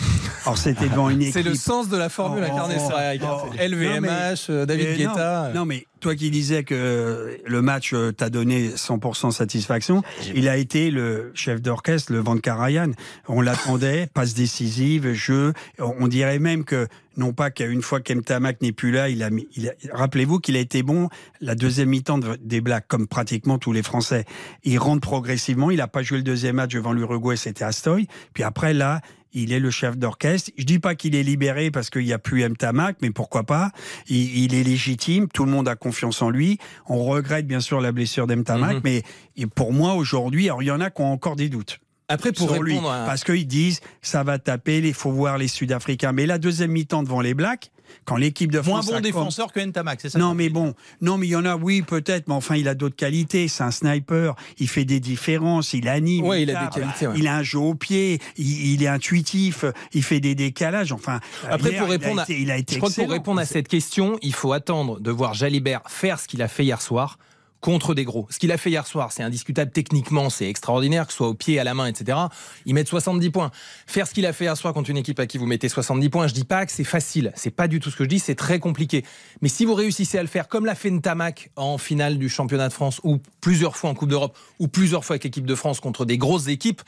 Alors, 0.44 0.58
c'était 0.58 0.90
devant 0.90 1.10
une 1.10 1.22
équipe. 1.22 1.34
C'est 1.36 1.44
le 1.44 1.54
sens 1.54 1.88
de 1.88 1.96
la 1.98 2.10
formule 2.10 2.44
Oh, 2.48 2.52
incarnée 2.52 2.80
sur 2.80 3.00
Eric. 3.00 3.22
oh. 3.24 3.48
C'est 3.56 3.68
LVMH, 3.68 4.66
David 4.66 4.88
Eh, 5.00 5.04
non, 5.06 5.12
Guetta. 5.12 5.52
Non, 5.54 5.66
mais 5.66 5.86
toi 6.00 6.16
qui 6.16 6.30
disais 6.32 6.64
que 6.64 7.38
le 7.46 7.62
match 7.62 7.94
euh, 7.94 8.12
t'a 8.12 8.30
donné 8.30 8.70
100% 8.70 9.32
satisfaction, 9.32 10.04
il 10.36 10.48
a 10.48 10.58
été 10.58 10.92
le 10.92 11.32
chef 11.34 11.62
d'orchestre, 11.62 12.12
le 12.14 12.20
Van 12.20 12.38
Karajan. 12.38 12.92
On 13.28 13.42
l'attendait, 13.42 14.08
passe 14.14 14.34
décisive, 14.34 15.14
jeu. 15.14 15.54
On 15.80 16.08
dirait 16.08 16.40
même 16.40 16.64
que, 16.64 16.88
non 17.18 17.34
pas 17.34 17.50
qu'une 17.50 17.82
fois 17.82 18.00
qu'Emtamak 18.00 18.62
n'est 18.62 18.72
plus 18.72 18.92
là, 18.92 19.10
il 19.10 19.24
a 19.24 19.30
il 19.56 19.70
a- 19.70 19.74
Rappelez-vous 19.92 20.40
qu'il 20.40 20.56
a 20.56 20.60
été 20.60 20.84
bon 20.84 21.10
la 21.42 21.56
deuxième 21.56 21.90
mi-temps 21.90 22.20
de- 22.20 22.38
des 22.42 22.62
Blacks, 22.62 22.88
comme 22.88 23.08
pratiquement 23.08 23.58
tous 23.58 23.72
les 23.74 23.82
Français. 23.84 24.26
Il 24.64 24.78
rentre 24.78 25.02
progressivement. 25.02 25.72
Il 25.72 25.78
n'a 25.78 25.88
pas 25.88 26.04
joué 26.04 26.18
le 26.18 26.24
deuxième 26.24 26.58
match 26.58 26.74
devant 26.74 26.94
l'Uruguay, 26.94 27.36
c'était 27.38 27.64
Astoy. 27.64 28.08
Puis 28.34 28.44
après, 28.44 28.74
là, 28.74 29.02
il 29.34 29.52
est 29.52 29.60
le 29.60 29.72
chef 29.72 29.98
d'orchestre. 29.98 30.52
Je 30.58 30.64
dis 30.64 30.80
pas 30.80 30.96
qu'il 30.96 31.16
est 31.16 31.24
libéré 31.24 31.72
parce 31.72 31.90
qu'il 31.90 32.04
n'y 32.06 32.14
a 32.14 32.20
plus 32.20 32.42
M. 32.42 32.56
Tamac, 32.58 32.98
mais 33.02 33.12
pourquoi 33.12 33.44
pas 33.44 33.72
il, 34.08 34.38
il 34.46 34.54
est 34.56 34.64
légitime. 34.64 35.28
Tout 35.28 35.46
le 35.46 35.52
monde 35.52 35.68
a 35.68 35.76
confiance 35.76 36.22
en 36.22 36.30
lui. 36.30 36.58
On 36.88 37.04
regrette 37.04 37.48
bien 37.48 37.60
sûr 37.60 37.82
la 37.82 37.92
blessure 37.92 38.28
d'M. 38.28 38.44
Tamac, 38.44 38.76
Mhm. 38.76 38.82
mais 38.84 39.04
et 39.36 39.46
pour 39.48 39.74
moi 39.74 39.94
aujourd'hui, 39.94 40.50
il 40.62 40.66
y 40.66 40.72
en 40.72 40.80
a 40.82 40.90
qui 40.90 41.02
ont 41.02 41.12
encore 41.12 41.36
des 41.36 41.50
doutes. 41.50 41.80
Après, 42.10 42.32
pour 42.32 42.64
lui, 42.64 42.78
à... 42.78 43.04
parce 43.06 43.24
qu'ils 43.26 43.48
disent 43.48 43.82
ça 44.02 44.24
va 44.24 44.40
taper, 44.40 44.78
il 44.80 44.94
faut 44.94 45.12
voir 45.12 45.38
les 45.38 45.50
Sud-Africains. 45.50 46.14
Mais 46.14 46.26
la 46.26 46.38
deuxième 46.38 46.72
mi-temps 46.72 47.04
devant 47.04 47.20
les 47.22 47.34
Blacks, 47.34 47.70
quand 48.06 48.16
l'équipe 48.18 48.52
de 48.52 48.60
Moins 48.60 48.82
France 48.82 48.88
bon 48.88 48.96
a- 48.96 49.02
défenseur 49.02 49.52
que 49.52 49.60
Ntamak, 49.60 50.02
c'est 50.02 50.10
ça 50.10 50.20
non, 50.20 50.34
mais 50.34 50.50
bon, 50.50 50.74
non, 51.02 51.18
mais 51.18 51.28
il 51.28 51.32
y 51.32 51.36
en 51.36 51.46
a, 51.46 51.56
oui, 51.56 51.82
peut-être, 51.82 52.28
mais 52.28 52.34
enfin, 52.34 52.56
il 52.56 52.68
a 52.68 52.76
d'autres 52.76 52.96
qualités. 52.96 53.48
C'est 53.48 53.64
un 53.64 53.72
sniper, 53.72 54.36
il 54.60 54.68
fait 54.68 54.86
des 54.86 55.00
différences, 55.00 55.74
il 55.74 55.88
anime. 55.88 56.26
Ouais, 56.26 56.44
il 56.44 56.52
a 56.52 56.54
tape, 56.54 56.74
des 56.76 56.82
qualités, 56.82 57.08
ouais. 57.08 57.14
Il 57.18 57.28
a 57.28 57.38
un 57.38 57.44
jeu 57.44 57.60
au 57.60 57.76
pied, 57.76 58.20
il, 58.38 58.74
il 58.74 58.84
est 58.84 58.88
intuitif, 58.88 59.66
il 59.94 60.04
fait 60.04 60.20
des 60.20 60.36
décalages. 60.36 60.92
Enfin, 60.92 61.20
Après, 61.50 61.72
hier, 61.72 61.82
pour 61.82 61.90
répondre, 61.90 62.24
il 62.28 62.34
a 62.34 62.36
été, 62.36 62.42
il 62.42 62.52
a 62.52 62.58
été 62.58 62.74
je 62.76 62.80
crois 62.80 62.90
que 62.90 63.02
pour 63.02 63.10
répondre 63.12 63.40
à 63.42 63.46
cette 63.46 63.68
question, 63.68 64.18
il 64.22 64.34
faut 64.34 64.54
attendre 64.54 65.00
de 65.00 65.12
voir 65.12 65.34
Jalibert 65.34 65.82
faire 65.88 66.20
ce 66.20 66.28
qu'il 66.28 66.42
a 66.42 66.48
fait 66.48 66.64
hier 66.64 66.82
soir 66.82 67.18
contre 67.62 67.94
des 67.94 68.04
gros. 68.04 68.28
Ce 68.30 68.40
qu'il 68.40 68.52
a 68.52 68.58
fait 68.58 68.70
hier 68.70 68.86
soir, 68.86 69.12
c'est 69.12 69.24
indiscutable 69.24 69.72
techniquement, 69.72 70.30
c'est 70.30 70.48
extraordinaire, 70.48 71.08
que 71.08 71.12
ce 71.12 71.18
soit 71.18 71.28
au 71.28 71.34
pied, 71.34 71.60
à 71.60 71.64
la 71.64 71.74
main, 71.74 71.88
etc. 71.88 72.18
Ils 72.66 72.74
mettent 72.74 72.88
70 72.88 73.30
points. 73.30 73.52
Faire 73.88 74.08
ce 74.08 74.14
qu'il 74.14 74.26
a 74.26 74.34
fait 74.34 74.46
hier 74.46 74.58
soir 74.58 74.74
contre 74.74 74.90
une 74.90 74.98
équipe 74.98 75.20
à 75.20 75.28
qui 75.28 75.38
vous 75.38 75.46
mettez 75.46 75.70
70 75.70 76.10
points, 76.10 76.28
je 76.28 76.34
dis 76.34 76.44
pas 76.44 76.66
que 76.66 76.72
c'est 76.72 76.84
facile. 76.84 77.32
C'est 77.36 77.52
pas 77.52 77.68
du 77.68 77.80
tout 77.80 77.90
ce 77.90 77.96
que 77.96 78.04
je 78.04 78.10
dis, 78.10 78.20
c'est 78.20 78.36
très 78.36 78.60
compliqué. 78.60 79.04
Mais 79.42 79.50
si 79.50 79.66
vous 79.66 79.74
réussissez 79.74 80.18
à 80.18 80.22
le 80.22 80.28
faire 80.28 80.48
comme 80.48 80.66
l'a 80.66 80.76
fait 80.76 80.92
Ntamak 80.92 81.52
en 81.56 81.78
finale 81.78 82.18
du 82.18 82.30
championnat 82.30 82.68
de 82.68 82.74
France, 82.74 83.02
ou 83.04 83.20
plusieurs 83.42 83.76
fois 83.76 83.90
en 83.90 83.96
Coupe 83.96 84.10
d'Europe, 84.10 84.38
ou 84.60 84.68
plusieurs 84.68 85.04
fois 85.04 85.16
avec 85.16 85.24
l'équipe 85.24 85.46
de 85.46 85.56
France 85.56 85.80
contre 85.80 86.06
des 86.06 86.18
grosses 86.18 86.48
équipes, 86.48 86.82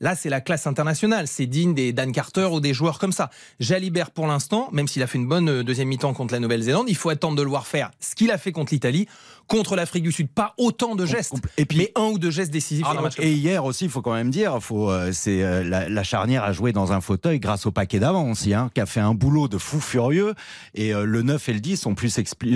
Là, 0.00 0.16
c'est 0.16 0.28
la 0.28 0.40
classe 0.40 0.66
internationale. 0.66 1.28
C'est 1.28 1.46
digne 1.46 1.72
des 1.72 1.92
Dan 1.92 2.12
Carter 2.12 2.48
ou 2.52 2.60
des 2.60 2.74
joueurs 2.74 2.98
comme 2.98 3.12
ça. 3.12 3.30
Jalibert, 3.60 4.10
pour 4.10 4.26
l'instant, 4.26 4.68
même 4.72 4.88
s'il 4.88 5.02
a 5.02 5.06
fait 5.06 5.18
une 5.18 5.28
bonne 5.28 5.48
euh, 5.48 5.64
deuxième 5.64 5.88
mi-temps 5.88 6.12
contre 6.14 6.34
la 6.34 6.40
Nouvelle-Zélande, 6.40 6.86
il 6.88 6.96
faut 6.96 7.10
attendre 7.10 7.36
de 7.36 7.42
le 7.42 7.48
voir 7.48 7.66
faire 7.66 7.90
ce 8.00 8.14
qu'il 8.14 8.30
a 8.30 8.38
fait 8.38 8.52
contre 8.52 8.74
l'Italie, 8.74 9.06
contre 9.46 9.76
l'Afrique 9.76 10.02
du 10.04 10.12
Sud. 10.12 10.28
Pas 10.28 10.54
autant 10.58 10.94
de 10.94 11.04
gestes, 11.06 11.34
Et 11.56 11.64
puis- 11.64 11.78
mais 11.78 11.92
un 11.96 12.06
ou 12.08 12.18
deux 12.18 12.30
gestes 12.30 12.50
décisifs 12.52 12.86
Ah 12.88 12.94
non, 12.94 13.08
et 13.18 13.32
hier 13.32 13.64
aussi, 13.64 13.84
il 13.84 13.90
faut 13.90 14.02
quand 14.02 14.14
même 14.14 14.30
dire, 14.30 14.58
faut, 14.62 14.90
euh, 14.90 15.10
c'est 15.12 15.42
euh, 15.42 15.62
la, 15.64 15.88
la 15.88 16.02
charnière 16.02 16.44
a 16.44 16.52
joué 16.52 16.72
dans 16.72 16.92
un 16.92 17.00
fauteuil 17.00 17.38
grâce 17.40 17.66
au 17.66 17.70
paquet 17.70 17.98
d'avant 17.98 18.30
aussi, 18.30 18.54
hein, 18.54 18.70
qui 18.74 18.80
a 18.80 18.86
fait 18.86 19.00
un 19.00 19.14
boulot 19.14 19.48
de 19.48 19.58
fou 19.58 19.80
furieux. 19.80 20.34
Et 20.74 20.94
euh, 20.94 21.04
le 21.04 21.22
9 21.22 21.48
et 21.48 21.52
le 21.54 21.60
10 21.60 21.86
ont 21.86 21.94
pu 21.94 22.08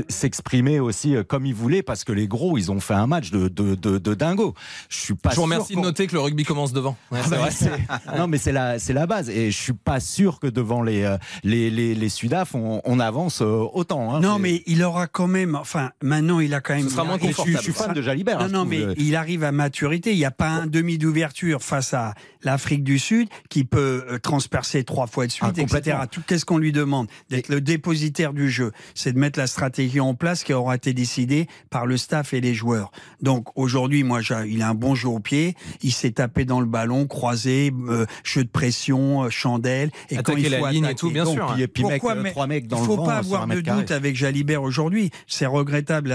s'exprimer 0.09 0.81
aussi 0.81 1.15
euh, 1.17 1.25
comme 1.25 1.47
ils 1.47 1.55
voulaient 1.55 1.83
parce 1.83 2.05
que 2.05 2.13
les 2.13 2.27
gros, 2.29 2.59
ils 2.59 2.71
ont 2.71 2.81
fait 2.81 2.95
un 2.95 3.07
match 3.07 3.31
de, 3.31 3.49
de, 3.49 3.75
de, 3.75 3.99
de 3.99 4.15
dingo. 4.15 4.55
Je 4.89 4.99
suis 4.99 5.15
pas 5.15 5.31
Je 5.31 5.37
vous 5.37 5.43
sûr 5.43 5.53
remercie 5.53 5.75
de 5.75 5.81
noter 5.81 6.07
que 6.07 6.15
le 6.15 6.21
rugby 6.21 6.45
commence 6.45 6.73
devant. 6.73 6.97
Ouais, 7.11 7.21
c'est 7.25 7.37
Ah 7.37 7.49
bah, 7.89 8.01
vrai. 8.07 8.19
non, 8.19 8.27
mais 8.27 8.39
c'est 8.39 8.53
la, 8.53 8.79
c'est 8.79 8.93
la 8.93 9.07
base. 9.07 9.31
Et 9.31 9.51
je 9.51 9.57
suis 9.57 9.73
pas 9.73 10.01
sûr 10.01 10.41
que 10.41 10.47
devant 10.47 10.83
les, 10.83 11.17
les, 11.45 11.71
les, 11.71 11.95
les 11.95 12.09
Sudaf, 12.09 12.55
on, 12.55 12.81
on 12.85 13.01
avance 13.01 13.41
autant. 13.41 14.15
hein. 14.15 14.21
Non, 14.21 14.39
mais 14.39 14.63
il 14.67 14.83
aura 14.83 15.07
quand 15.07 15.27
même. 15.27 15.55
Enfin, 15.55 15.91
maintenant, 16.03 16.41
il 16.41 16.55
a 16.55 16.61
quand 16.61 16.75
même. 16.75 16.78
Ce 16.83 16.89
sera 16.91 17.05
moins 17.05 17.17
a- 17.17 17.19
je, 17.27 17.59
suis- 17.61 17.73
fan 17.73 17.93
de 17.93 18.03
Jalibert. 18.03 18.39
Non, 18.39 18.45
hein, 18.45 18.49
non, 18.49 18.65
mais 18.65 18.81
il 18.97 19.17
arrive 19.17 19.45
à 19.45 19.53
maturité. 19.53 20.13
Il 20.13 20.19
n'y 20.19 20.25
a 20.25 20.31
pas 20.31 20.49
un 20.49 20.67
demi 20.67 20.99
d'ouverture 20.99 21.63
face 21.63 21.95
à 21.95 22.15
l'Afrique 22.43 22.85
du 22.85 22.99
Sud 22.99 23.29
qui 23.49 23.65
peut 23.65 24.05
euh, 24.09 24.19
transpercer 24.19 24.85
trois 24.85 25.07
fois 25.07 25.27
de 25.27 25.33
Ah, 25.41 25.47
suite, 25.47 25.59
etc. 25.59 25.77
complètement. 25.77 26.07
Tout- 26.07 26.23
Qu'est-ce 26.27 26.45
qu'on 26.45 26.59
lui 26.59 26.73
demande 26.73 27.09
D'être 27.31 27.49
le 27.49 27.61
dépositaire 27.61 28.33
du 28.33 28.51
jeu? 28.51 28.73
C'est 28.95 29.13
de 29.13 29.19
mettre 29.19 29.39
la 29.39 29.47
stratégie 29.47 30.01
en 30.01 30.15
place 30.15 30.45
qui 30.45 30.53
aura 30.53 30.77
été 30.77 30.93
décidée 30.93 31.47
par 31.71 31.87
le 31.87 31.97
staff 31.97 32.33
et 32.35 32.41
les 32.41 32.55
joueurs. 32.55 32.91
Donc 33.23 33.49
aujourd'hui, 33.57 34.05
moi, 34.05 34.21
il 34.47 34.63
a 34.63 34.69
un 34.69 34.75
bon 34.75 34.95
jeu 34.95 35.09
au 35.09 35.21
pied. 35.21 35.55
Il 35.83 35.93
s'est 35.93 36.13
tapé 36.13 36.45
dans 36.45 36.61
le 36.61 36.67
ballon, 36.67 37.07
croisé, 37.07 37.73
euh, 37.89 38.07
jeu 38.25 38.45
de 38.45 38.49
pression, 38.49 39.25
euh, 39.25 39.31
chandelle. 39.31 39.91
Et 40.11 40.17
quand 40.17 40.21
Attaquer 40.35 40.41
il 40.41 40.55
faut 40.55 40.65
la 40.65 40.71
ligne 40.73 40.85
et 40.87 40.95
tout, 40.95 41.11
bien 41.11 41.25
Donc, 41.25 41.35
sûr. 41.35 41.53
puis, 41.55 41.67
puis 41.69 41.85
mec, 41.85 42.01
pourquoi 42.01 42.15
mais- 42.15 42.31
trois 42.31 42.47
mecs 42.47 42.67
dans 42.69 42.79
il 42.81 42.85
faut 42.85 42.93
le 42.93 42.97
vent 42.99 43.07
pas 43.07 43.17
avoir 43.17 43.47
de 43.47 43.61
doute 43.61 43.91
avec 43.91 44.17
Jalibert 44.17 44.63
aujourd'hui. 44.63 45.11
C'est 45.27 45.47
regrettable, 45.47 46.15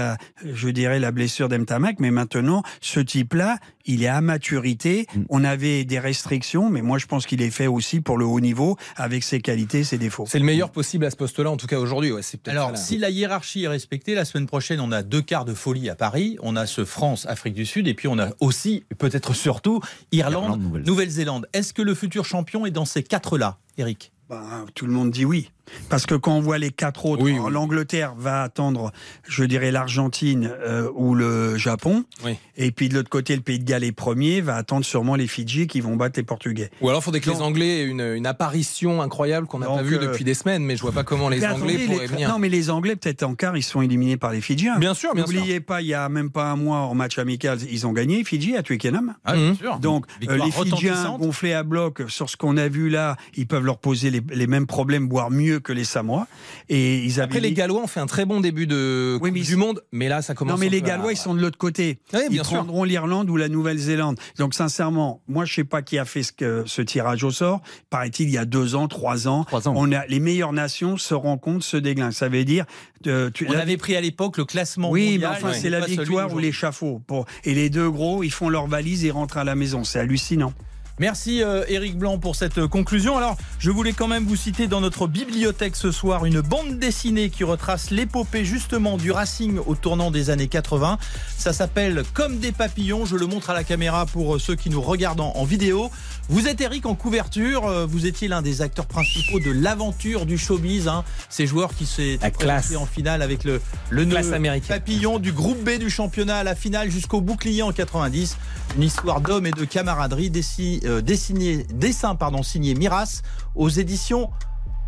je 0.54 0.68
dirais, 0.68 1.00
la 1.00 1.10
blessure 1.12 1.48
d'Emtamak, 1.48 2.00
mais 2.00 2.10
maintenant, 2.10 2.62
ce 2.80 3.00
type-là, 3.00 3.58
il 3.86 4.02
est 4.02 4.08
à 4.08 4.20
maturité. 4.20 5.06
Mm. 5.14 5.22
On 5.28 5.44
avait 5.44 5.84
des 5.84 5.98
restrictions, 5.98 6.70
mais 6.70 6.82
moi, 6.82 6.98
je 6.98 7.06
pense 7.06 7.26
qu'il 7.26 7.42
est 7.42 7.50
fait 7.50 7.66
aussi 7.66 8.00
pour 8.00 8.16
le 8.18 8.24
haut 8.24 8.40
niveau, 8.40 8.76
avec 8.96 9.22
ses 9.24 9.40
qualités, 9.40 9.84
ses 9.84 9.98
défauts. 9.98 10.24
C'est 10.28 10.38
le 10.38 10.44
meilleur 10.44 10.70
possible 10.70 11.04
à 11.04 11.10
ce 11.10 11.16
poste-là, 11.16 11.50
en 11.50 11.56
tout 11.56 11.66
cas 11.66 11.78
aujourd'hui. 11.78 12.12
Ouais, 12.12 12.22
c'est 12.22 12.40
peut-être 12.40 12.56
Alors, 12.56 12.70
là. 12.72 12.76
si 12.76 12.98
la 12.98 13.10
hiérarchie 13.10 13.64
est 13.64 13.68
respectée, 13.68 14.14
la 14.14 14.24
semaine 14.24 14.46
prochaine, 14.46 14.80
on 14.80 14.92
a 14.92 15.02
deux 15.02 15.22
quarts 15.22 15.44
de 15.44 15.54
folie 15.54 15.90
à 15.90 15.94
Paris. 15.94 16.36
On 16.42 16.56
a 16.56 16.66
ce 16.66 16.84
France-Afrique 16.84 17.54
du 17.54 17.66
Sud, 17.66 17.88
et 17.88 17.94
puis 17.94 18.08
on 18.08 18.18
a 18.18 18.30
aussi, 18.40 18.84
peut-être 18.98 19.34
surtout, 19.34 19.80
Irlande, 20.12 20.44
Irlande, 20.44 20.62
Nouvelle- 20.62 20.82
Nouvelle-Zélande. 20.84 21.48
Est-ce 21.52 21.72
que 21.72 21.82
le 21.82 21.94
futur 21.94 22.24
champion 22.24 22.66
est 22.66 22.70
dans 22.70 22.84
ces 22.84 23.02
quatre-là, 23.02 23.58
Eric? 23.78 24.12
Ben, 24.30 24.64
tout 24.74 24.86
le 24.86 24.92
monde 24.92 25.10
dit 25.10 25.26
oui. 25.26 25.50
Parce 25.88 26.06
que 26.06 26.14
quand 26.14 26.34
on 26.36 26.40
voit 26.40 26.58
les 26.58 26.70
quatre 26.70 27.06
autres, 27.06 27.22
Oui, 27.22 27.32
alors, 27.34 27.46
oui. 27.46 27.52
l'Angleterre 27.52 28.14
va 28.16 28.42
attendre, 28.42 28.92
je 29.28 29.44
dirais, 29.44 29.70
l'Argentine 29.70 30.50
euh, 30.60 30.88
ou 30.94 31.14
le 31.14 31.56
Japon. 31.56 32.04
Oui. 32.24 32.36
Et 32.56 32.70
puis 32.70 32.88
de 32.88 32.94
l'autre 32.94 33.08
côté, 33.10 33.34
le 33.34 33.42
Pays 33.42 33.58
de 33.58 33.64
Galles 33.64 33.84
est 33.84 33.92
premier, 33.92 34.40
va 34.40 34.56
attendre 34.56 34.84
sûrement 34.84 35.14
les 35.16 35.26
Fidji 35.26 35.66
qui 35.66 35.80
vont 35.80 35.96
battre 35.96 36.18
les 36.18 36.22
Portugais. 36.24 36.70
Ou 36.80 36.88
alors, 36.88 37.00
il 37.00 37.04
faudrait 37.04 37.20
que 37.20 37.30
les. 37.30 37.40
Anglais 37.40 37.80
aient 37.80 37.84
une, 37.84 38.00
une 38.00 38.26
apparition 38.26 39.02
incroyable 39.02 39.46
qu'on 39.46 39.58
n'a 39.58 39.66
pas 39.66 39.82
vue 39.82 39.96
euh, 39.96 40.06
depuis 40.06 40.24
des 40.24 40.34
semaines, 40.34 40.64
mais 40.64 40.76
je 40.76 40.82
vois 40.82 40.92
pas 40.92 41.02
comment 41.04 41.28
les 41.28 41.44
Anglais 41.44 41.74
attendez, 41.74 41.86
pourraient 41.86 41.98
les- 42.00 42.06
venir. 42.06 42.28
Non, 42.28 42.38
mais 42.38 42.48
les 42.48 42.70
Anglais, 42.70 42.96
peut-être 42.96 43.22
en 43.22 43.34
quart, 43.34 43.56
ils 43.56 43.62
sont 43.62 43.82
éliminés 43.82 44.16
par 44.16 44.32
les 44.32 44.40
Fidjiens. 44.40 44.78
Bien 44.78 44.94
sûr, 44.94 45.14
bien 45.14 45.26
sûr. 45.26 45.34
N'oubliez 45.34 45.60
pas, 45.60 45.80
il 45.82 45.88
y 45.88 45.94
a 45.94 46.08
même 46.08 46.30
pas 46.30 46.50
un 46.52 46.56
mois 46.56 46.78
en 46.78 46.94
match 46.94 47.18
amical, 47.18 47.58
ils 47.70 47.86
ont 47.86 47.92
gagné 47.92 48.22
Fidji 48.24 48.56
à 48.56 48.62
Twickenham. 48.62 49.14
Ah, 49.24 49.34
Mhm. 49.34 49.40
bien 49.42 49.54
sûr. 49.54 49.78
Donc 49.78 50.06
euh, 50.28 50.36
les 50.36 50.50
Fidjiens 50.50 51.16
gonflés 51.18 51.52
à 51.54 51.62
bloc 51.64 52.02
sur 52.08 52.30
ce 52.30 52.36
qu'on 52.36 52.56
a 52.56 52.68
vu 52.68 52.88
là, 52.88 53.16
ils 53.36 53.46
peuvent 53.46 53.64
leur 53.64 53.78
poser 53.78 54.10
les, 54.10 54.22
les 54.32 54.46
mêmes 54.46 54.66
problèmes, 54.66 55.08
voire 55.08 55.30
mieux 55.30 55.53
mieux 55.54 55.60
que 55.60 55.72
les 55.72 55.84
Samoa. 55.84 56.26
Et 56.68 56.98
ils 57.04 57.14
avaient 57.14 57.24
Après, 57.24 57.40
les 57.40 57.52
Gallois 57.52 57.82
ont 57.82 57.86
fait 57.86 58.00
un 58.00 58.06
très 58.06 58.24
bon 58.24 58.40
début 58.40 58.66
de 58.66 59.18
Oui, 59.20 59.30
du 59.32 59.56
Monde, 59.56 59.82
mais 59.92 60.08
là, 60.08 60.22
ça 60.22 60.34
commence. 60.34 60.52
Non, 60.54 60.58
mais 60.58 60.68
les 60.68 60.78
à- 60.78 60.80
Gallois, 60.80 61.12
ils 61.12 61.16
sont 61.16 61.34
de 61.34 61.40
l'autre 61.40 61.58
côté. 61.58 61.98
Oui, 62.12 62.20
ils 62.26 62.32
bien 62.32 62.42
prendront 62.42 62.84
l'Irlande 62.84 63.30
ou 63.30 63.36
la 63.36 63.48
Nouvelle-Zélande. 63.48 64.18
Donc, 64.38 64.54
sincèrement, 64.54 65.20
moi, 65.28 65.44
je 65.44 65.54
sais 65.54 65.64
pas 65.64 65.82
qui 65.82 65.98
a 65.98 66.04
fait 66.04 66.22
ce, 66.22 66.32
que- 66.32 66.64
ce 66.66 66.82
tirage 66.82 67.24
au 67.24 67.30
sort. 67.30 67.60
Paraît-il, 67.90 68.28
il 68.28 68.32
y 68.34 68.38
a 68.38 68.44
deux 68.44 68.74
ans, 68.74 68.88
trois 68.88 69.28
ans. 69.28 69.44
Trois 69.44 69.68
ans. 69.68 69.74
On 69.76 69.92
a, 69.92 70.06
les 70.06 70.20
meilleures 70.20 70.52
nations 70.52 70.96
se 70.96 71.14
rencontrent, 71.14 71.64
se 71.64 71.76
déglinguent. 71.76 72.12
Ça 72.12 72.28
veut 72.28 72.44
dire. 72.44 72.64
euh, 73.06 73.30
tu, 73.32 73.46
On 73.48 73.52
la- 73.52 73.60
avait 73.60 73.76
pris 73.76 73.94
à 73.96 74.00
l'époque 74.00 74.38
le 74.38 74.44
classement 74.44 74.90
oui, 74.90 75.12
mondial. 75.12 75.30
mais 75.32 75.36
enfin, 75.48 75.52
c'est 75.52 75.70
la 75.70 75.80
victoire 75.80 76.32
ou 76.32 76.38
l'échafaud. 76.38 77.00
Pour... 77.06 77.26
Et 77.44 77.54
les 77.54 77.68
deux 77.70 77.90
gros, 77.90 78.22
ils 78.22 78.30
font 78.32 78.48
leur 78.48 78.66
valise 78.66 79.04
et 79.04 79.10
rentrent 79.10 79.36
à 79.36 79.44
la 79.44 79.54
maison. 79.54 79.84
C'est 79.84 79.98
hallucinant. 80.00 80.52
Merci 81.00 81.42
euh, 81.42 81.64
Éric 81.66 81.98
Blanc 81.98 82.18
pour 82.18 82.36
cette 82.36 82.58
euh, 82.58 82.68
conclusion. 82.68 83.16
Alors, 83.16 83.36
je 83.58 83.72
voulais 83.72 83.92
quand 83.92 84.06
même 84.06 84.24
vous 84.26 84.36
citer 84.36 84.68
dans 84.68 84.80
notre 84.80 85.08
bibliothèque 85.08 85.74
ce 85.74 85.90
soir 85.90 86.24
une 86.24 86.40
bande 86.40 86.78
dessinée 86.78 87.30
qui 87.30 87.42
retrace 87.42 87.90
l'épopée 87.90 88.44
justement 88.44 88.96
du 88.96 89.10
Racing 89.10 89.58
au 89.66 89.74
tournant 89.74 90.12
des 90.12 90.30
années 90.30 90.46
80. 90.46 90.98
Ça 91.36 91.52
s'appelle 91.52 92.04
Comme 92.14 92.38
des 92.38 92.52
papillons. 92.52 93.06
Je 93.06 93.16
le 93.16 93.26
montre 93.26 93.50
à 93.50 93.54
la 93.54 93.64
caméra 93.64 94.06
pour 94.06 94.36
euh, 94.36 94.38
ceux 94.38 94.54
qui 94.54 94.70
nous 94.70 94.80
regardent 94.80 95.20
en, 95.20 95.32
en 95.34 95.44
vidéo. 95.44 95.90
Vous 96.30 96.48
êtes 96.48 96.60
Eric 96.62 96.86
en 96.86 96.94
couverture. 96.94 97.66
euh, 97.66 97.84
Vous 97.86 98.06
étiez 98.06 98.28
l'un 98.28 98.40
des 98.40 98.62
acteurs 98.62 98.86
principaux 98.86 99.40
de 99.40 99.50
l'aventure 99.50 100.24
du 100.24 100.38
showbiz. 100.38 100.88
Hein. 100.88 101.04
Ces 101.28 101.46
joueurs 101.46 101.74
qui 101.74 101.84
s'est 101.86 102.18
présenté 102.18 102.76
en 102.76 102.86
finale 102.86 103.20
avec 103.22 103.44
le, 103.44 103.60
le 103.90 104.06
Classe 104.06 104.26
nœud 104.28 104.34
américaine. 104.34 104.78
papillon 104.78 105.18
du 105.18 105.32
groupe 105.32 105.62
B 105.62 105.78
du 105.78 105.90
championnat 105.90 106.36
à 106.38 106.42
la 106.44 106.54
finale 106.54 106.90
jusqu'au 106.90 107.20
bouclier 107.20 107.62
en 107.62 107.72
90. 107.72 108.36
Une 108.76 108.82
histoire 108.82 109.20
d'hommes 109.20 109.46
et 109.46 109.50
de 109.50 109.64
camaraderie 109.64 110.30
dessi- 110.30 110.80
euh, 110.86 111.02
dessinée- 111.02 111.66
dessin 111.74 112.14
pardon, 112.14 112.42
signé 112.42 112.74
Miras 112.74 113.20
aux 113.54 113.68
éditions 113.68 114.30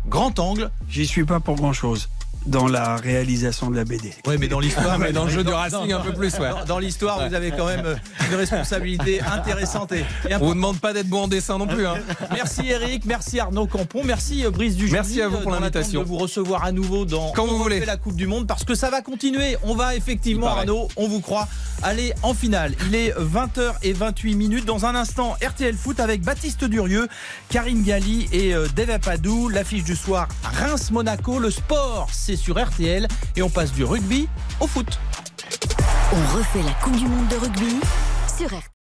Grand 0.07 0.39
Angle. 0.39 0.71
J'y 0.89 1.05
suis 1.05 1.25
pas 1.25 1.39
pour 1.39 1.55
grand 1.55 1.73
chose 1.73 2.09
dans 2.47 2.67
la 2.67 2.95
réalisation 2.95 3.69
de 3.69 3.75
la 3.75 3.83
BD. 3.83 4.13
Oui, 4.25 4.35
mais 4.39 4.47
dans 4.47 4.59
l'histoire. 4.59 4.97
mais 4.97 5.11
dans 5.11 5.25
le 5.25 5.29
jeu 5.31 5.43
du 5.43 5.51
Racing, 5.51 5.91
un 5.91 5.99
peu 5.99 6.13
plus, 6.13 6.33
ouais. 6.39 6.49
Dans, 6.49 6.65
dans 6.65 6.79
l'histoire, 6.79 7.27
vous 7.27 7.33
avez 7.35 7.51
quand 7.51 7.65
même 7.67 7.85
euh, 7.85 7.95
une 8.29 8.35
responsabilité 8.35 9.21
intéressante 9.21 9.91
et, 9.91 10.05
et 10.29 10.35
On 10.35 10.39
vous 10.39 10.53
demande 10.53 10.79
pas 10.79 10.93
d'être 10.93 11.07
bon 11.09 11.23
en 11.23 11.27
dessin 11.27 11.57
non 11.57 11.67
plus. 11.67 11.85
Hein. 11.85 11.95
Merci 12.31 12.67
Eric, 12.67 13.05
merci 13.05 13.39
Arnaud 13.39 13.67
Campon, 13.67 14.01
merci 14.03 14.45
euh, 14.45 14.51
Brice 14.51 14.75
Dujury. 14.75 14.93
Merci 14.93 15.21
à 15.21 15.27
vous 15.27 15.37
pour 15.39 15.51
l'invitation. 15.51 16.01
De 16.01 16.07
vous 16.07 16.17
recevoir 16.17 16.63
à 16.63 16.71
nouveau 16.71 17.05
dans 17.05 17.31
Quand 17.33 17.45
vous 17.45 17.55
On 17.55 17.59
refait 17.59 17.75
voulez. 17.75 17.85
la 17.85 17.97
Coupe 17.97 18.15
du 18.15 18.27
Monde 18.27 18.47
parce 18.47 18.63
que 18.63 18.75
ça 18.75 18.89
va 18.89 19.01
continuer. 19.01 19.57
On 19.63 19.75
va 19.75 19.95
effectivement. 19.95 20.47
Arnaud, 20.47 20.87
on 20.95 21.07
vous 21.07 21.19
croit, 21.19 21.47
aller 21.83 22.13
en 22.23 22.33
finale. 22.33 22.73
Il 22.87 22.95
est 22.95 23.13
20h 23.17 23.73
et 23.83 23.93
28 23.93 24.35
minutes. 24.35 24.65
Dans 24.65 24.85
un 24.85 24.95
instant, 24.95 25.35
RTL 25.45 25.75
Foot 25.75 25.99
avec 25.99 26.21
Baptiste 26.21 26.63
Durieux, 26.65 27.07
Karine 27.49 27.83
Galli 27.83 28.27
et 28.31 28.53
euh, 28.53 28.67
Dave 28.75 28.91
Apadou. 28.91 29.49
L'affiche 29.49 29.83
du 29.83 29.95
soir 29.95 30.27
Reims-Monaco. 30.43 31.39
Le 31.39 31.51
sport, 31.51 32.07
c'est 32.11 32.36
sur 32.37 32.63
RTL 32.63 33.07
et 33.35 33.41
on 33.41 33.49
passe 33.49 33.73
du 33.73 33.83
rugby 33.83 34.27
au 34.59 34.67
foot. 34.67 34.99
On 36.13 36.37
refait 36.37 36.63
la 36.63 36.71
Coupe 36.83 36.95
du 36.95 37.05
Monde 37.05 37.27
de 37.27 37.35
rugby 37.35 37.79
sur 38.37 38.47
RTL. 38.47 38.76